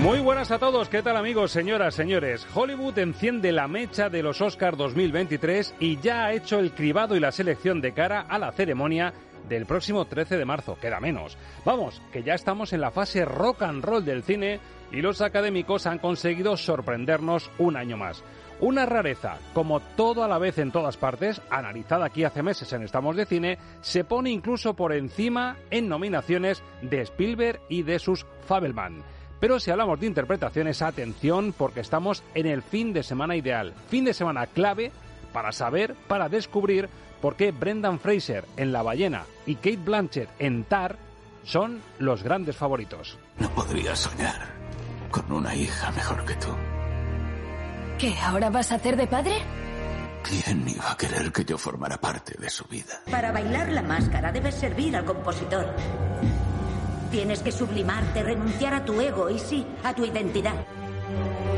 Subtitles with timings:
[0.00, 2.46] Muy buenas a todos, ¿qué tal amigos, señoras, señores?
[2.52, 7.20] Hollywood enciende la mecha de los Oscars 2023 y ya ha hecho el cribado y
[7.20, 9.14] la selección de cara a la ceremonia
[9.48, 11.38] del próximo 13 de marzo, queda menos.
[11.64, 15.86] Vamos, que ya estamos en la fase rock and roll del cine y los académicos
[15.86, 18.22] han conseguido sorprendernos un año más.
[18.60, 22.82] Una rareza, como todo a la vez en todas partes, analizada aquí hace meses en
[22.82, 28.26] Estamos de Cine, se pone incluso por encima en nominaciones de Spielberg y de sus
[28.46, 29.02] Fabelman.
[29.44, 34.06] Pero si hablamos de interpretaciones, atención, porque estamos en el fin de semana ideal, fin
[34.06, 34.90] de semana clave
[35.34, 36.88] para saber, para descubrir
[37.20, 40.96] por qué Brendan Fraser en La ballena y Kate Blanchett en Tar
[41.42, 43.18] son los grandes favoritos.
[43.36, 44.48] No podría soñar
[45.10, 46.48] con una hija mejor que tú.
[47.98, 48.14] ¿Qué?
[48.20, 49.34] ¿Ahora vas a hacer de padre?
[50.22, 53.02] ¿Quién iba a querer que yo formara parte de su vida?
[53.10, 55.66] Para bailar la máscara debes servir al compositor.
[57.14, 60.66] Tienes que sublimarte, renunciar a tu ego y sí, a tu identidad.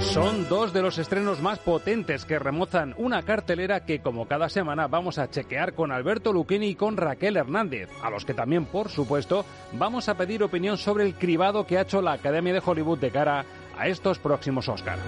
[0.01, 4.87] Son dos de los estrenos más potentes que remozan una cartelera que como cada semana
[4.87, 8.91] vamos a chequear con Alberto Luquini y con Raquel Hernández, a los que también, por
[8.91, 12.99] supuesto, vamos a pedir opinión sobre el cribado que ha hecho la Academia de Hollywood
[12.99, 13.47] de cara
[13.79, 15.01] a estos próximos Oscars.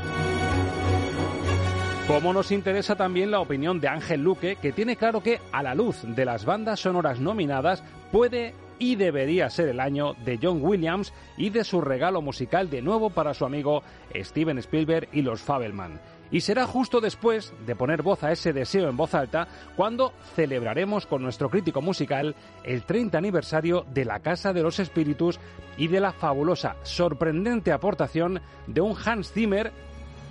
[2.07, 5.75] Como nos interesa también la opinión de Ángel Luque, que tiene claro que a la
[5.75, 11.13] luz de las bandas sonoras nominadas puede y debería ser el año de John Williams
[11.37, 13.83] y de su regalo musical de nuevo para su amigo
[14.15, 16.01] Steven Spielberg y los Fabelman.
[16.31, 21.07] Y será justo después de poner voz a ese deseo en voz alta cuando celebraremos
[21.07, 22.35] con nuestro crítico musical
[22.65, 25.41] el 30 aniversario de La Casa de los Espíritus
[25.79, 29.73] y de la fabulosa, sorprendente aportación de un Hans Zimmer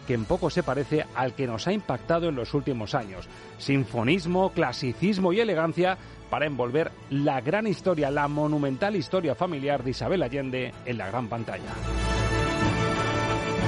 [0.06, 3.28] que en poco se parece al que nos ha impactado en los últimos años.
[3.58, 5.98] Sinfonismo, clasicismo y elegancia
[6.30, 11.28] para envolver la gran historia, la monumental historia familiar de Isabel Allende en la gran
[11.28, 11.74] pantalla.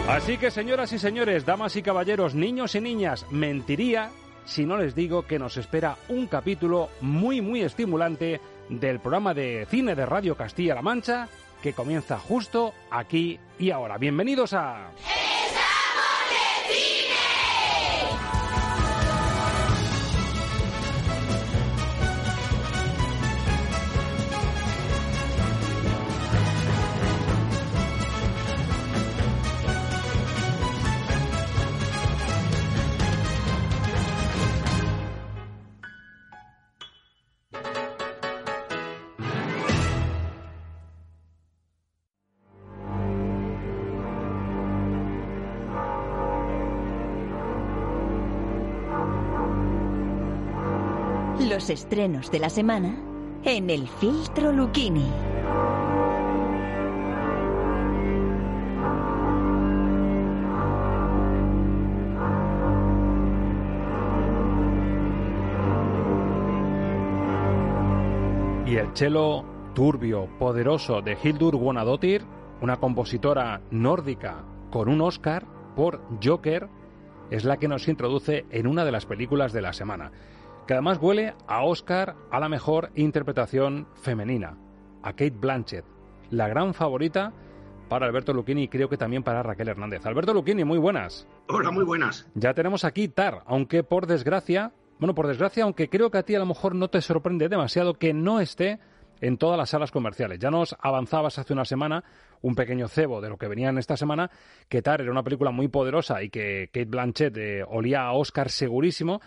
[0.08, 4.09] Así que señoras y señores, damas y caballeros, niños y niñas, mentiría
[4.46, 9.68] si no les digo que nos espera un capítulo muy muy estimulante del programa de
[9.70, 11.30] cine de Radio Castilla-La Mancha
[11.62, 13.97] que comienza justo aquí y ahora.
[13.97, 14.91] Bienvenidos a...
[51.59, 52.96] Los estrenos de la semana
[53.44, 55.06] en el filtro Lucchini.
[68.66, 69.44] Y el cello
[69.76, 72.23] turbio, poderoso de Hildur Guðnadóttir,
[72.61, 75.46] una compositora nórdica con un Oscar
[75.76, 76.70] por Joker,
[77.32, 80.14] es la que nos introduce en una de las películas de la semana
[80.70, 84.56] que además huele a Oscar a la mejor interpretación femenina,
[85.02, 85.84] a Kate Blanchett,
[86.30, 87.34] la gran favorita
[87.88, 90.06] para Alberto Luquini y creo que también para Raquel Hernández.
[90.06, 91.28] Alberto Luquini, muy buenas.
[91.48, 92.30] Hola, muy buenas.
[92.36, 96.36] Ya tenemos aquí TAR, aunque por desgracia, bueno, por desgracia, aunque creo que a ti
[96.36, 98.78] a lo mejor no te sorprende demasiado que no esté
[99.22, 100.38] en todas las salas comerciales.
[100.38, 102.04] Ya nos avanzabas hace una semana
[102.44, 104.30] un pequeño cebo de lo que venía en esta semana,
[104.68, 108.52] que TAR era una película muy poderosa y que Kate Blanchett eh, olía a Oscar
[108.52, 109.20] segurísimo,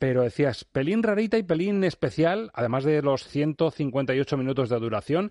[0.00, 5.30] pero decías, pelín rarita y pelín especial, además de los 158 minutos de duración,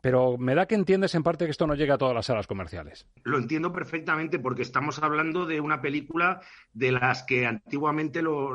[0.00, 2.48] pero me da que entiendes en parte que esto no llega a todas las salas
[2.48, 3.06] comerciales.
[3.22, 6.40] Lo entiendo perfectamente porque estamos hablando de una película
[6.72, 8.50] de las que antiguamente lo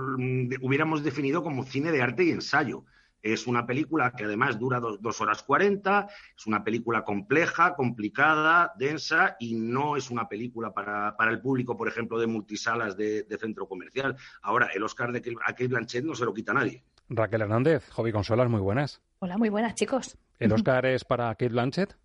[0.62, 2.84] hubiéramos definido como cine de arte y ensayo.
[3.26, 6.08] Es una película que además dura dos, horas cuarenta,
[6.38, 11.88] es una película compleja, complicada, densa y no es una película para, el público, por
[11.88, 14.16] ejemplo, de multisalas de, centro comercial.
[14.44, 16.84] Ahora, el Oscar de Kate Blanchett no se lo quita nadie.
[17.10, 19.02] Raquel Hernández, Hobby Consolas, muy buenas.
[19.18, 20.20] Hola, muy buenas, chicos.
[20.38, 21.96] ¿El Oscar es para Kate Blanchett?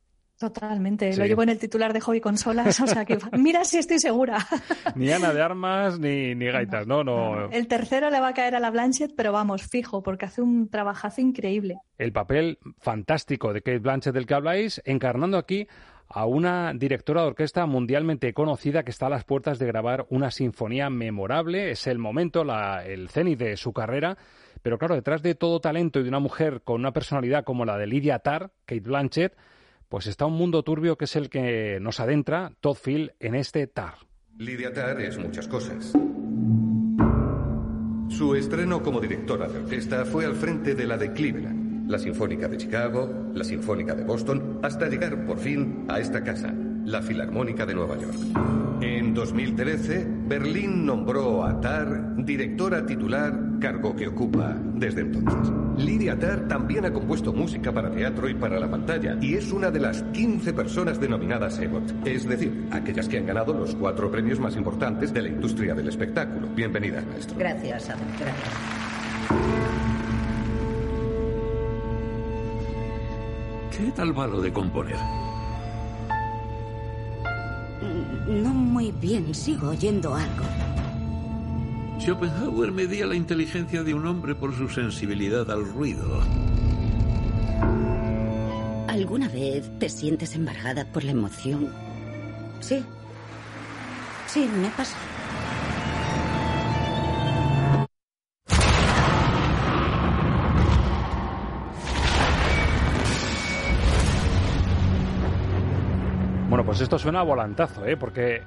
[0.41, 3.99] Totalmente, lo llevo en el titular de hobby consolas, o sea que mira si estoy
[3.99, 4.39] segura.
[4.95, 7.05] ni Ana de Armas ni, ni gaitas, ¿no?
[7.05, 10.41] No, El tercero le va a caer a la Blanchett, pero vamos, fijo, porque hace
[10.41, 11.77] un trabajazo increíble.
[11.99, 15.69] El papel fantástico de Kate Blanchett del que habláis, encarnando aquí
[16.09, 20.31] a una directora de orquesta mundialmente conocida que está a las puertas de grabar una
[20.31, 21.71] sinfonía memorable.
[21.71, 24.17] Es el momento, la, el cenit de su carrera.
[24.63, 27.77] Pero claro, detrás de todo talento y de una mujer con una personalidad como la
[27.77, 29.35] de Lydia Tarr, Kate Blanchett,
[29.91, 33.67] pues está un mundo turbio que es el que nos adentra Todd Field en este
[33.67, 33.95] TAR.
[34.39, 35.93] Lydia Tarr es muchas cosas.
[38.09, 42.47] Su estreno como directora de orquesta fue al frente de la de Cleveland, la Sinfónica
[42.47, 46.55] de Chicago, la Sinfónica de Boston, hasta llegar por fin a esta casa,
[46.91, 48.17] la Filarmónica de Nueva York.
[48.81, 55.53] En 2013, Berlín nombró a Tar directora titular, cargo que ocupa desde entonces.
[55.77, 59.71] Lidia Tar también ha compuesto música para teatro y para la pantalla y es una
[59.71, 64.41] de las 15 personas denominadas EGOT, es decir, aquellas que han ganado los cuatro premios
[64.41, 66.49] más importantes de la industria del espectáculo.
[66.55, 67.37] Bienvenida, maestro.
[67.39, 68.51] Gracias, Gracias.
[73.77, 75.30] ¿Qué tal va lo de componer?
[78.27, 80.45] No muy bien, sigo oyendo algo.
[81.99, 86.23] Schopenhauer medía la inteligencia de un hombre por su sensibilidad al ruido.
[88.89, 91.69] ¿Alguna vez te sientes embargada por la emoción?
[92.61, 92.83] Sí.
[94.27, 94.97] Sí, me pasa.
[106.91, 107.97] Esto suena a volantazo, ¿eh?
[107.97, 108.43] Porque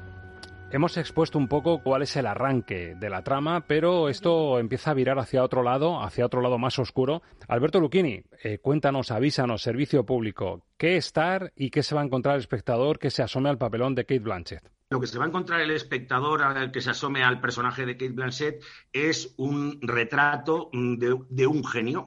[0.69, 4.94] hemos expuesto un poco cuál es el arranque de la trama, pero esto empieza a
[4.94, 7.22] virar hacia otro lado, hacia otro lado más oscuro.
[7.48, 12.36] Alberto Lucchini, eh, cuéntanos, avísanos, servicio público, ¿qué estar y qué se va a encontrar
[12.36, 14.69] el espectador que se asome al papelón de Kate Blanchett?
[14.89, 17.94] Lo que se va a encontrar el espectador al que se asome al personaje de
[17.96, 18.62] Kate Blanchett
[18.92, 22.06] es un retrato de, un genio,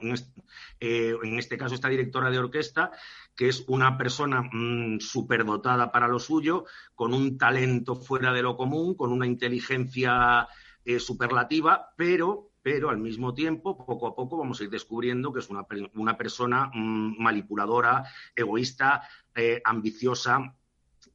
[0.79, 2.91] eh, en este caso esta directora de orquesta,
[3.37, 8.57] que es una persona mm, superdotada para lo suyo, con un talento fuera de lo
[8.57, 10.47] común, con una inteligencia
[10.83, 15.39] eh, superlativa, pero, pero al mismo tiempo, poco a poco vamos a ir descubriendo que
[15.39, 18.05] es una, una persona mm, manipuladora,
[18.35, 20.55] egoísta, eh, ambiciosa,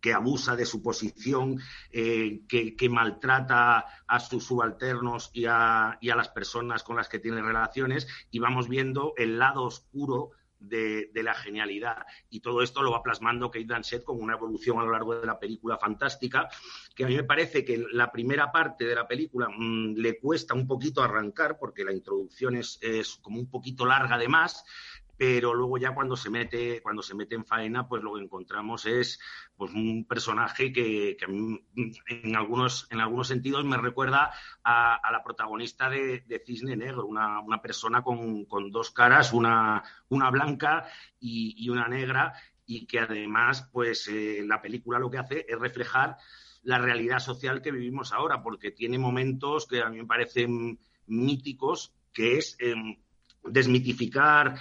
[0.01, 1.61] que abusa de su posición,
[1.91, 7.20] eh, que, maltrata a sus subalternos y a, y a, las personas con las que
[7.20, 10.32] tiene relaciones, y vamos viendo el lado oscuro
[10.69, 12.05] de, la genialidad.
[12.31, 15.27] Y todo esto lo va plasmando Kate Blanchett con una evolución a lo largo de
[15.27, 16.49] la película fantástica,
[16.95, 20.55] que a mí me parece que la primera parte de la película mm, le cuesta
[20.55, 24.65] un poquito arrancar, porque la introducción es, es como un poquito larga de más,
[25.17, 28.87] pero luego ya cuando se mete cuando se mete en faena pues lo que encontramos
[28.87, 29.21] es
[29.57, 34.33] pues un personaje que, en algunos en algunos sentidos me recuerda
[34.65, 40.87] a, la protagonista de, Cisne Negro una, persona con, dos caras una, una blanca
[41.21, 42.35] y, una negra
[42.67, 46.17] y que además pues eh, la película lo que hace es reflejar
[46.63, 51.95] la realidad social que vivimos ahora porque tiene momentos que a mí me parecen míticos
[52.13, 52.97] que es em,
[53.45, 54.57] desmitificar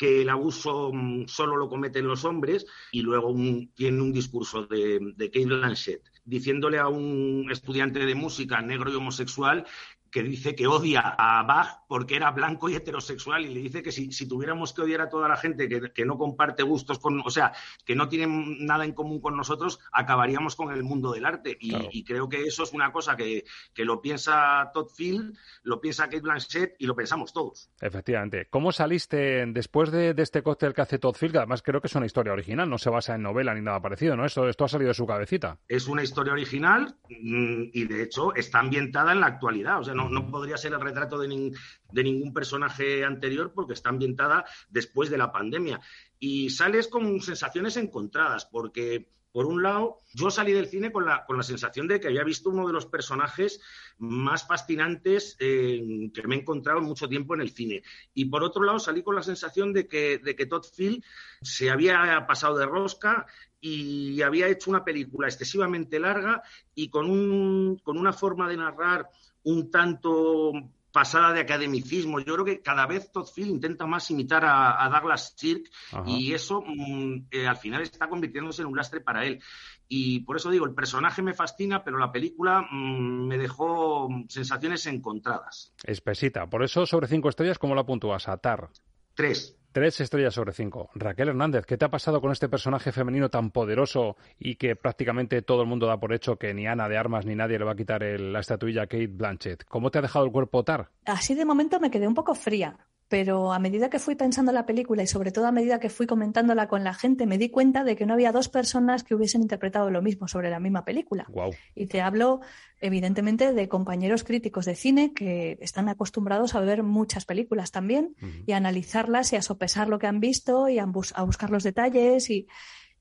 [0.00, 3.34] que el abuso mm, solo lo cometen los hombres y luego
[3.74, 8.94] tiene un discurso de, de Kate Blanchett diciéndole a un estudiante de música negro y
[8.94, 9.66] homosexual
[10.10, 13.92] que dice que odia a Bach porque era blanco y heterosexual y le dice que
[13.92, 17.52] si, tuviéramos que odiar a toda la gente que, no comparte gustos con, o sea,
[17.84, 21.56] que no tienen nada en común con nosotros, acabaríamos con el mundo del arte.
[21.60, 23.44] Y, creo que eso es una cosa que,
[23.76, 27.70] lo piensa Todd Field, lo piensa Kate Blanchett y lo pensamos todos.
[27.80, 28.46] Efectivamente.
[28.50, 31.32] ¿Cómo saliste después de, este cóctel que hace Todd Field?
[31.32, 33.80] Que además creo que es una historia original, no se basa en novela ni nada
[33.80, 34.24] parecido, ¿no?
[34.24, 35.58] Esto, esto ha salido de su cabecita.
[35.68, 39.80] Es una historia original mm, y de hecho está ambientada en la actualidad.
[39.80, 45.10] O sea, no, podría ser el retrato de, ningún personaje anterior porque está ambientada después
[45.10, 45.80] de la pandemia.
[46.18, 51.24] Y sales con sensaciones encontradas, porque por un lado, yo salí del cine con la,
[51.24, 53.60] con la sensación de que había visto uno de los personajes
[53.98, 57.82] más fascinantes eh, que me he encontrado mucho tiempo en el cine.
[58.12, 61.04] Y por otro lado, salí con la sensación de que, de que Todd Field
[61.42, 63.26] se había pasado de rosca
[63.60, 66.42] y había hecho una película excesivamente larga
[66.74, 69.10] y con, un, con una forma de narrar
[69.44, 70.52] un tanto
[70.92, 72.20] pasada de academicismo.
[72.20, 75.70] Yo creo que cada vez Todd Field intenta más imitar a, Douglas Sirk
[76.06, 79.40] y eso mm, eh, al final está convirtiéndose en un lastre para él.
[79.88, 84.86] Y por eso digo, el personaje me fascina, pero la película mm, me dejó sensaciones
[84.86, 85.72] encontradas.
[85.84, 86.48] Espesita.
[86.48, 88.28] Por eso, sobre cinco estrellas, ¿cómo la puntúas?
[88.28, 88.68] Atar.
[89.14, 89.59] Tres.
[89.72, 90.90] Tres estrellas sobre cinco.
[90.96, 95.42] Raquel Hernández, ¿qué te ha pasado con este personaje femenino tan poderoso y que prácticamente
[95.42, 97.72] todo el mundo da por hecho que ni Ana de Armas ni nadie le va
[97.72, 99.64] a quitar la estatuilla a Kate Blanchett?
[99.66, 100.88] ¿Cómo te ha dejado el cuerpo tar?
[101.04, 102.78] Así de momento me quedé un poco fría,
[103.10, 106.06] pero a medida que fui pensando la película y sobre todo a medida que fui
[106.06, 109.42] comentándola con la gente, me di cuenta de que no había dos personas que hubiesen
[109.42, 111.26] interpretado lo mismo sobre la misma película.
[111.74, 112.40] Y te hablo,
[112.80, 118.14] evidentemente, de compañeros críticos de cine que están acostumbrados a ver muchas películas también
[118.46, 121.64] y a analizarlas y a sopesar lo que han visto y a, a buscar los
[121.64, 122.46] detalles y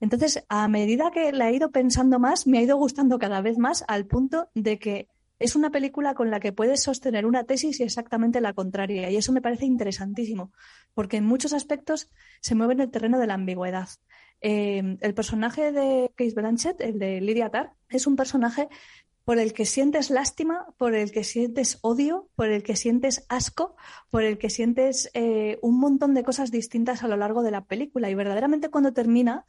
[0.01, 3.57] entonces, a medida que la he ido pensando más, me ha ido gustando cada vez
[3.57, 5.09] más al punto de que
[5.39, 9.10] es una película con la que puedes sostener una tesis y exactamente la contraria.
[9.10, 10.51] Y eso me parece interesantísimo,
[10.93, 13.88] porque en muchos aspectos se mueve en el terreno de la ambigüedad.
[14.41, 18.67] Eh, el personaje de Case Blanchett, el de Lydia Tarr, es un personaje
[19.24, 23.75] por el que sientes lástima, por el que sientes odio, por el que sientes asco,
[24.10, 27.65] por el que sientes eh, un montón de cosas distintas a lo largo de la
[27.65, 28.10] película.
[28.10, 29.46] Y verdaderamente cuando termina,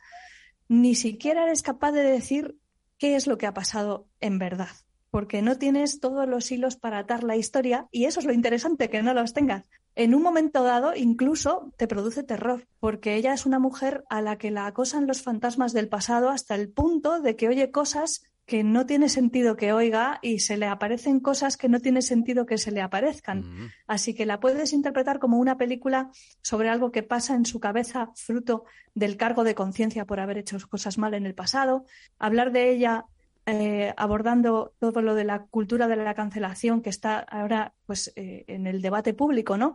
[0.68, 2.58] ni siquiera eres capaz de decir
[2.98, 4.68] qué es lo que ha pasado en verdad
[5.10, 8.88] porque no tienes todos los hilos para atar la historia y eso es lo interesante,
[8.88, 9.68] que no los tengas.
[9.96, 14.38] En un momento dado incluso te produce terror, porque ella es una mujer a la
[14.38, 18.64] que la acosan los fantasmas del pasado hasta el punto de que oye cosas que
[18.64, 22.58] no tiene sentido que oiga y se le aparecen cosas que no tiene sentido que
[22.58, 23.42] se le aparezcan.
[23.42, 23.70] Mm.
[23.86, 26.10] Así que la puedes interpretar como una película
[26.42, 30.56] sobre algo que pasa en su cabeza fruto del cargo de conciencia por haber hecho
[30.68, 31.84] cosas mal en el pasado.
[32.18, 33.04] Hablar de ella
[33.46, 38.44] eh, abordando todo lo de la cultura de la cancelación que está ahora pues, eh,
[38.46, 39.74] en el debate público, ¿no?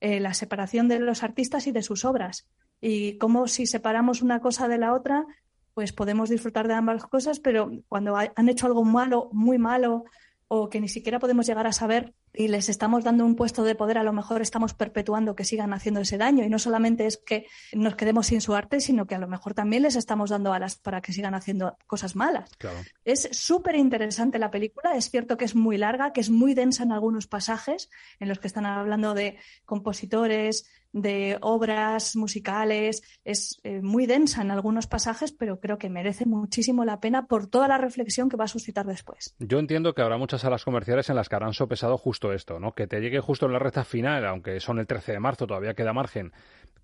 [0.00, 2.48] Eh, la separación de los artistas y de sus obras.
[2.80, 5.24] Y cómo si separamos una cosa de la otra,
[5.72, 10.04] pues podemos disfrutar de ambas cosas, pero cuando han hecho algo malo, muy malo,
[10.48, 13.74] o que ni siquiera podemos llegar a saber y les estamos dando un puesto de
[13.74, 16.44] poder, a lo mejor estamos perpetuando que sigan haciendo ese daño.
[16.44, 19.54] Y no solamente es que nos quedemos sin su arte, sino que a lo mejor
[19.54, 22.50] también les estamos dando alas para que sigan haciendo cosas malas.
[23.04, 24.96] Es súper interesante la película.
[24.96, 27.90] Es cierto que es muy larga, que es muy densa en algunos pasajes
[28.20, 30.66] en los que están hablando de compositores,
[30.96, 36.86] de obras musicales, es eh, muy densa en algunos pasajes, pero creo que merece muchísimo
[36.86, 39.34] la pena por toda la reflexión que va a suscitar después.
[39.38, 42.72] Yo entiendo que habrá muchas salas comerciales en las que habrán sopesado justo esto, ¿no?
[42.72, 45.74] Que te llegue justo en la recta final, aunque son el 13 de marzo, todavía
[45.74, 46.32] queda margen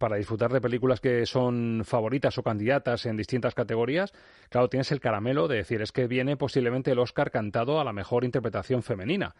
[0.03, 4.13] para disfrutar de películas que son favoritas o candidatas en distintas categorías,
[4.49, 7.93] claro, tienes el caramelo de decir, es que viene posiblemente el Oscar cantado a la
[7.93, 9.37] mejor interpretación femenina.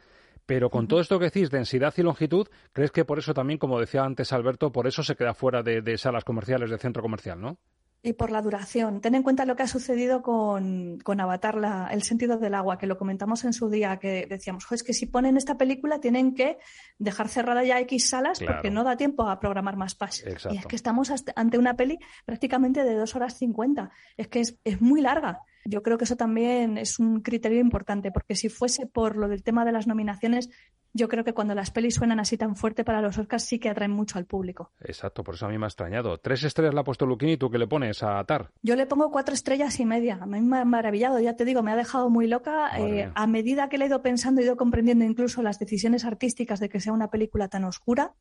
[0.47, 3.81] Pero con todo esto que decís, densidad y longitud, ¿crees que por eso también, como
[3.81, 7.59] decía antes Alberto, por eso se queda fuera de, salas comerciales, de centro comercial, ¿no?
[8.05, 9.01] Y por la duración.
[9.01, 12.77] Ten en cuenta lo que ha sucedido con, con Avatar, la, el sentido del agua,
[12.77, 16.35] que lo comentamos en su día, que decíamos, es que si ponen esta película tienen
[16.35, 16.59] que
[16.99, 20.45] dejar cerrada ya X salas porque no da tiempo a programar más pases.
[20.51, 23.93] Y es que estamos ante una peli prácticamente de dos horas cincuenta.
[24.17, 25.39] Es que es, es muy larga.
[25.65, 29.45] Yo creo que eso también es un criterio importante, porque si fuese por lo del
[29.45, 30.51] tema de las nominaciones,
[30.93, 33.69] yo creo que cuando las pelis suenan así tan fuerte para los Oscars sí que
[33.69, 34.73] atraen mucho al público.
[34.81, 36.19] Exacto, por eso a mí me ha extrañado.
[36.19, 38.51] Tres estrellas le ha puesto Luquini, ¿tú qué le pones a Atar?
[38.63, 40.19] Yo le pongo cuatro estrellas y media.
[40.21, 42.71] A mí me ha maravillado, ya te digo, me ha dejado muy loca.
[42.79, 46.61] Eh, a medida que le he ido pensando, he ido comprendiendo incluso las decisiones artísticas
[46.61, 48.15] de que sea una película tan oscura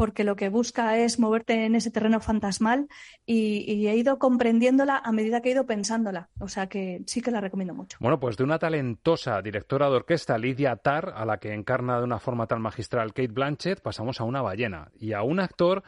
[0.00, 2.88] porque lo que busca es moverte en ese terreno fantasmal
[3.26, 6.30] y, he ido comprendiéndola a medida que he ido pensándola.
[6.38, 7.98] O sea que sí que la recomiendo mucho.
[8.00, 12.04] Bueno, pues de una talentosa directora de orquesta, Lidia Tarr, a la que encarna de
[12.04, 15.82] una forma tan magistral Kate Blanchett, pasamos a una ballena y a un actor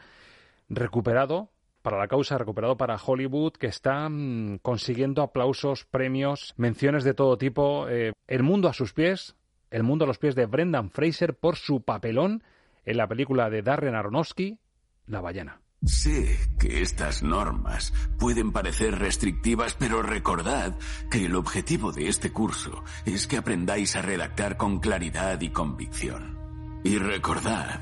[0.69, 1.49] recuperado
[1.81, 7.39] para la causa, recuperado para Hollywood, que está mm, consiguiendo aplausos, premios, menciones de todo
[7.39, 7.87] tipo.
[7.89, 9.35] Eh, el mundo a sus pies,
[9.71, 12.43] el mundo a los pies de Brendan Fraser por su papelón
[12.85, 14.59] en la película de Darren Aronofsky,
[15.07, 15.59] La ballena.
[15.85, 20.77] Sé que estas normas pueden parecer restrictivas, pero recordad
[21.11, 26.39] que el objetivo de este curso es que aprendáis a redactar con claridad y convicción.
[26.85, 27.81] Y recordad,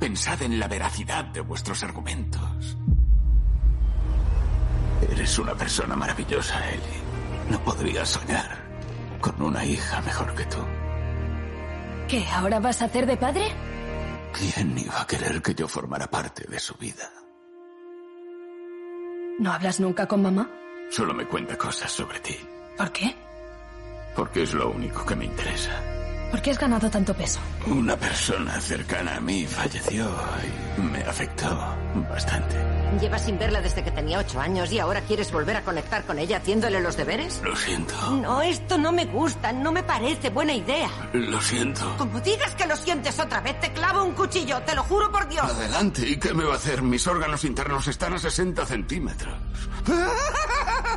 [0.00, 2.76] pensad en la veracidad de vuestros argumentos.
[5.08, 7.02] Eres una persona maravillosa, Ellie.
[7.50, 8.66] No podría soñar
[9.20, 10.58] con una hija mejor que tú.
[12.08, 12.26] ¿Qué?
[12.32, 13.46] ¿Ahora vas a hacer de padre?
[14.32, 17.10] ¿Quién iba a querer que yo formara parte de su vida?
[19.38, 20.50] ¿No hablas nunca con mamá?
[20.90, 22.36] Solo me cuenta cosas sobre ti.
[22.76, 23.14] ¿Por qué?
[24.16, 25.97] Porque es lo único que me interesa.
[26.30, 27.40] ¿Por qué has ganado tanto peso?
[27.66, 30.10] Una persona cercana a mí falleció
[30.78, 31.48] y me afectó
[32.10, 32.54] bastante.
[33.00, 36.18] Llevas sin verla desde que tenía ocho años y ahora quieres volver a conectar con
[36.18, 37.40] ella haciéndole los deberes.
[37.42, 37.94] Lo siento.
[38.10, 40.90] No, esto no me gusta, no me parece buena idea.
[41.12, 41.94] Lo siento.
[41.96, 45.28] Como digas que lo sientes otra vez, te clavo un cuchillo, te lo juro por
[45.28, 45.44] Dios.
[45.44, 46.82] Adelante, ¿y qué me va a hacer?
[46.82, 49.34] Mis órganos internos están a 60 centímetros.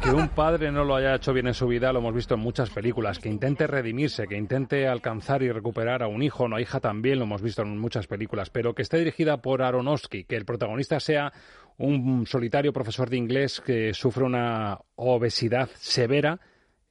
[0.02, 2.40] Que un padre no lo haya hecho bien en su vida lo hemos visto en
[2.40, 3.20] muchas películas.
[3.20, 7.20] Que intente redimirse, que intente alcanzar y recuperar a un hijo o una hija también
[7.20, 8.50] lo hemos visto en muchas películas.
[8.50, 11.32] Pero que esté dirigida por Aronofsky, que el protagonista sea
[11.78, 16.40] un solitario profesor de inglés que sufre una obesidad severa,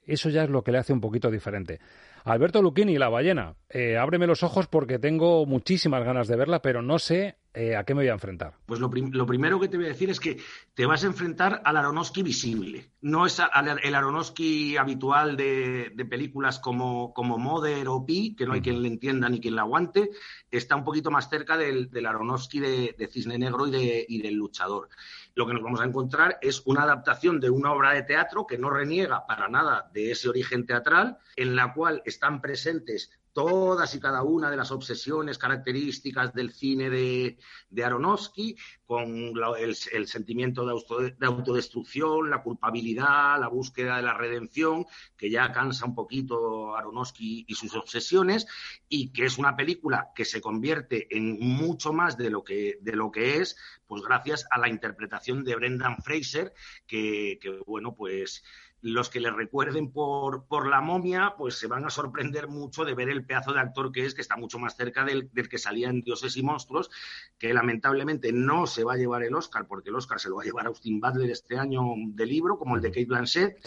[0.07, 1.81] eso ya es lo que le hace un poquito diferente.
[2.25, 6.83] Alberto Lucchini, La ballena, eh, ábreme los ojos porque tengo muchísimas ganas de verla, pero
[6.83, 8.55] no sé eh, ¿a qué me voy a enfrentar?
[8.65, 10.39] Pues lo, primero que te voy a decir es que
[10.75, 12.93] te vas a enfrentar al Aronofsky visible.
[13.01, 13.41] No es
[13.83, 18.89] el Aronofsky habitual de, películas como, como Mother o Pi, que no hay quien le
[18.89, 20.11] entienda ni quien la aguante.
[20.51, 24.89] Está un poquito más cerca del, Aronofsky de, Cisne Negro y, y del Luchador.
[25.35, 28.59] Lo que nos vamos a encontrar es una adaptación de una obra de teatro que
[28.59, 34.01] no reniega para nada de ese origen teatral, en la cual están presentes todas y
[34.01, 37.39] cada una de las obsesiones características del cine de,
[37.85, 45.53] Aronofsky, con el, sentimiento de, autodestrucción, la culpabilidad, la búsqueda de la redención, que ya
[45.53, 48.47] cansa un poquito Aronofsky y sus obsesiones,
[48.89, 52.97] y que es una película que se convierte en mucho más de lo que, de
[52.97, 56.53] lo que es, pues gracias a la interpretación de Brendan Fraser,
[56.87, 58.43] que, que bueno, pues
[58.83, 62.95] los que le recuerden por, por, la momia, pues se van a sorprender mucho de
[62.95, 65.91] ver el pedazo de actor que es, que está mucho más cerca del, que salía
[65.91, 66.91] en Dioses y Monstruos,
[67.39, 70.43] que lamentablemente no se va a llevar el Oscar, porque el Oscar se lo va
[70.43, 73.59] a llevar Austin Butler este año de libro, como el de Kate Blanchett.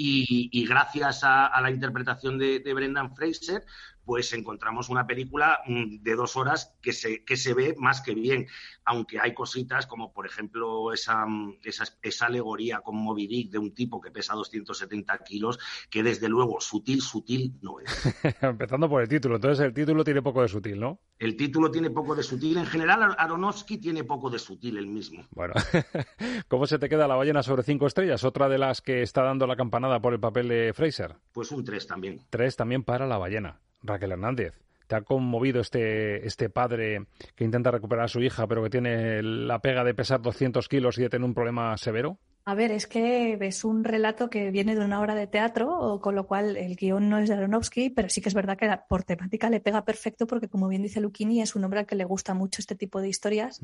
[0.00, 3.64] Y, gracias a, la interpretación de, Brendan Fraser,
[4.08, 8.14] pues encontramos una película mm, de dos horas que se, que se ve más que
[8.14, 8.46] bien,
[8.86, 13.58] aunque hay cositas como, por ejemplo, esa, mm, esa, esa alegoría con Moby Dick de
[13.58, 15.58] un tipo que pesa 270 kilos,
[15.90, 17.84] que desde luego sutil, sutil no es.
[18.40, 21.00] Empezando por el título, entonces el título tiene poco de sutil, ¿no?
[21.18, 22.56] El título tiene poco de sutil.
[22.56, 25.26] En general, Aronofsky tiene poco de sutil el mismo.
[25.32, 25.52] Bueno,
[26.48, 28.24] ¿cómo se te queda la ballena sobre cinco estrellas?
[28.24, 31.16] Otra de las que está dando la campanada por el papel de Fraser.
[31.32, 32.22] Pues un tres también.
[32.30, 33.60] Tres también para la ballena.
[33.82, 34.54] Raquel Hernández.
[34.86, 39.22] ¿Te ha conmovido este, este padre que intenta recuperar a su hija, pero que tiene
[39.22, 42.18] la pega de pesar 200 kilos y de tener un problema severo?
[42.48, 46.14] A ver, es que ves un relato que viene de una obra de teatro, con
[46.14, 49.04] lo cual el guion no es de Aronofsky, pero sí que es verdad que por
[49.04, 52.06] temática le pega perfecto porque, como bien dice Lucchini, es un hombre al que le
[52.06, 53.60] gusta mucho este tipo de historias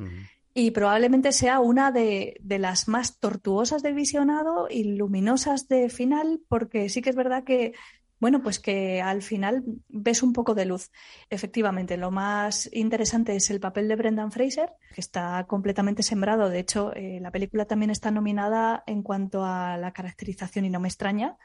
[0.52, 6.42] y probablemente sea una de, de, las más tortuosas de visionado y luminosas de final,
[6.46, 7.72] porque sí que es verdad que
[8.18, 10.90] bueno, pues que al final ves un poco de luz.
[11.30, 16.48] Efectivamente, lo más interesante es el papel de Brendan Fraser, que está completamente sembrado.
[16.48, 20.80] De hecho, eh, la película también está nominada en cuanto a la caracterización y no
[20.80, 21.36] me extraña,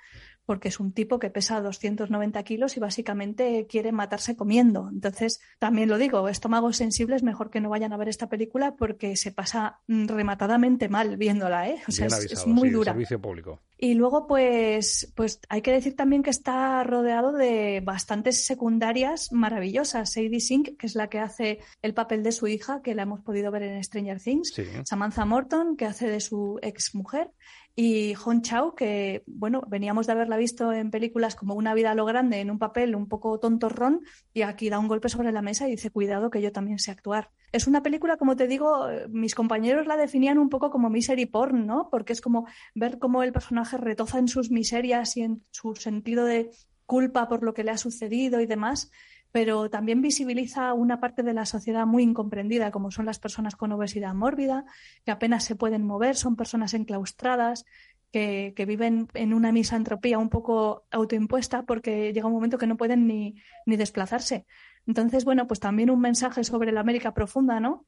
[0.45, 4.89] porque es un tipo que pesa 290 kilos y básicamente quiere matarse comiendo.
[4.91, 9.15] Entonces, también lo digo, estómagos sensibles, mejor que no vayan a ver esta película porque
[9.15, 11.81] se pasa rematadamente mal viéndola, ¿eh?
[11.87, 12.93] O sea, es, muy dura.
[12.93, 13.59] Servicio público.
[13.81, 20.11] Y luego, pues, pues hay que decir también que está rodeado de bastantes secundarias maravillosas.
[20.11, 23.21] Sadie Sink, que es la que hace el papel de su hija, que la hemos
[23.21, 24.53] podido ver en Stranger Things.
[24.83, 27.31] Samantha Morton, que hace de su ex mujer.
[27.73, 31.95] Y Hong Chao, que, bueno, veníamos de haberla visto en películas como Una vida a
[31.95, 34.01] lo grande, en un papel un poco tontorrón,
[34.33, 36.91] y aquí da un golpe sobre la mesa y dice, cuidado, que yo también sé
[36.91, 37.31] actuar.
[37.51, 41.65] Es una película, como te digo, mis compañeros la definían un poco como misery porn,
[41.65, 41.87] ¿no?
[41.89, 46.25] Porque es como ver cómo el personaje retoza en sus miserias y en su sentido
[46.25, 46.51] de
[46.85, 48.91] culpa por lo que le ha sucedido y demás,
[49.31, 53.71] pero también visibiliza una parte de la sociedad muy incomprendida, como son las personas con
[53.71, 54.65] obesidad mórbida,
[55.05, 57.65] que apenas se pueden mover, son personas enclaustradas,
[58.11, 62.75] que, que, viven en una misantropía un poco autoimpuesta porque llega un momento que no
[62.75, 63.35] pueden ni,
[63.67, 64.47] ni desplazarse.
[64.87, 67.85] Entonces, bueno, pues también un mensaje sobre la América profunda, ¿no?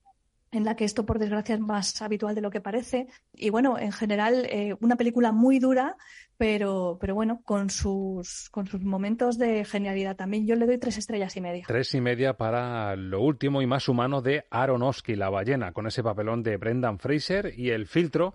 [0.52, 3.08] En la que esto, por desgracia, es más habitual de lo que parece.
[3.34, 5.96] Y bueno, en general, eh, una película muy dura,
[6.38, 10.46] pero, pero bueno, con sus, con sus momentos de genialidad también.
[10.46, 11.64] Yo le doy tres estrellas y media.
[11.68, 16.04] Tres y media para lo último y más humano de Aronofsky, La ballena, con ese
[16.04, 18.34] papelón de Brendan Fraser y el filtro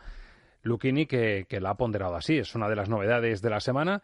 [0.62, 2.38] Lucchini que, que la ha ponderado así.
[2.38, 4.02] Es una de las novedades de la semana.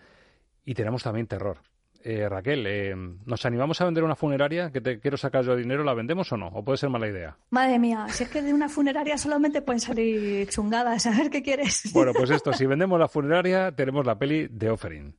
[0.64, 1.59] Y tenemos también terror.
[2.05, 2.95] Eh, Raquel, eh,
[3.27, 4.73] ¿nos animamos a vender una funeraria?
[4.73, 6.49] Que te quiero sacar yo dinero, ¿la vendemos o no?
[6.49, 7.37] ¿O puede ser mala idea?
[7.51, 11.43] Madre mía, si es que de una funeraria solamente pueden salir chungadas, a ver qué
[11.43, 11.93] quieres.
[11.93, 15.15] Bueno, pues esto, si vendemos la funeraria, tenemos la peli de Offering.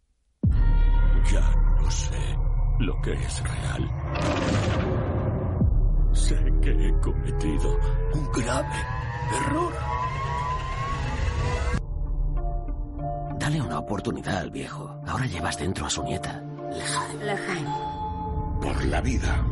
[1.31, 2.19] Ya no sé
[2.79, 3.89] lo que es real.
[6.11, 7.79] Sé que he cometido
[8.13, 8.75] un grave
[9.45, 9.73] error.
[13.39, 15.01] Dale una oportunidad al viejo.
[15.07, 16.43] Ahora llevas dentro a su nieta.
[18.61, 19.45] Por la vida.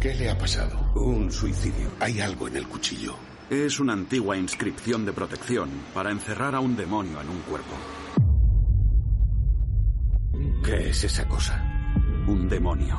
[0.00, 0.92] ¿Qué le ha pasado?
[0.94, 1.88] Un suicidio.
[2.00, 3.14] Hay algo en el cuchillo.
[3.50, 7.74] Es una antigua inscripción de protección para encerrar a un demonio en un cuerpo.
[10.64, 11.62] ¿Qué es esa cosa?
[12.26, 12.98] Un demonio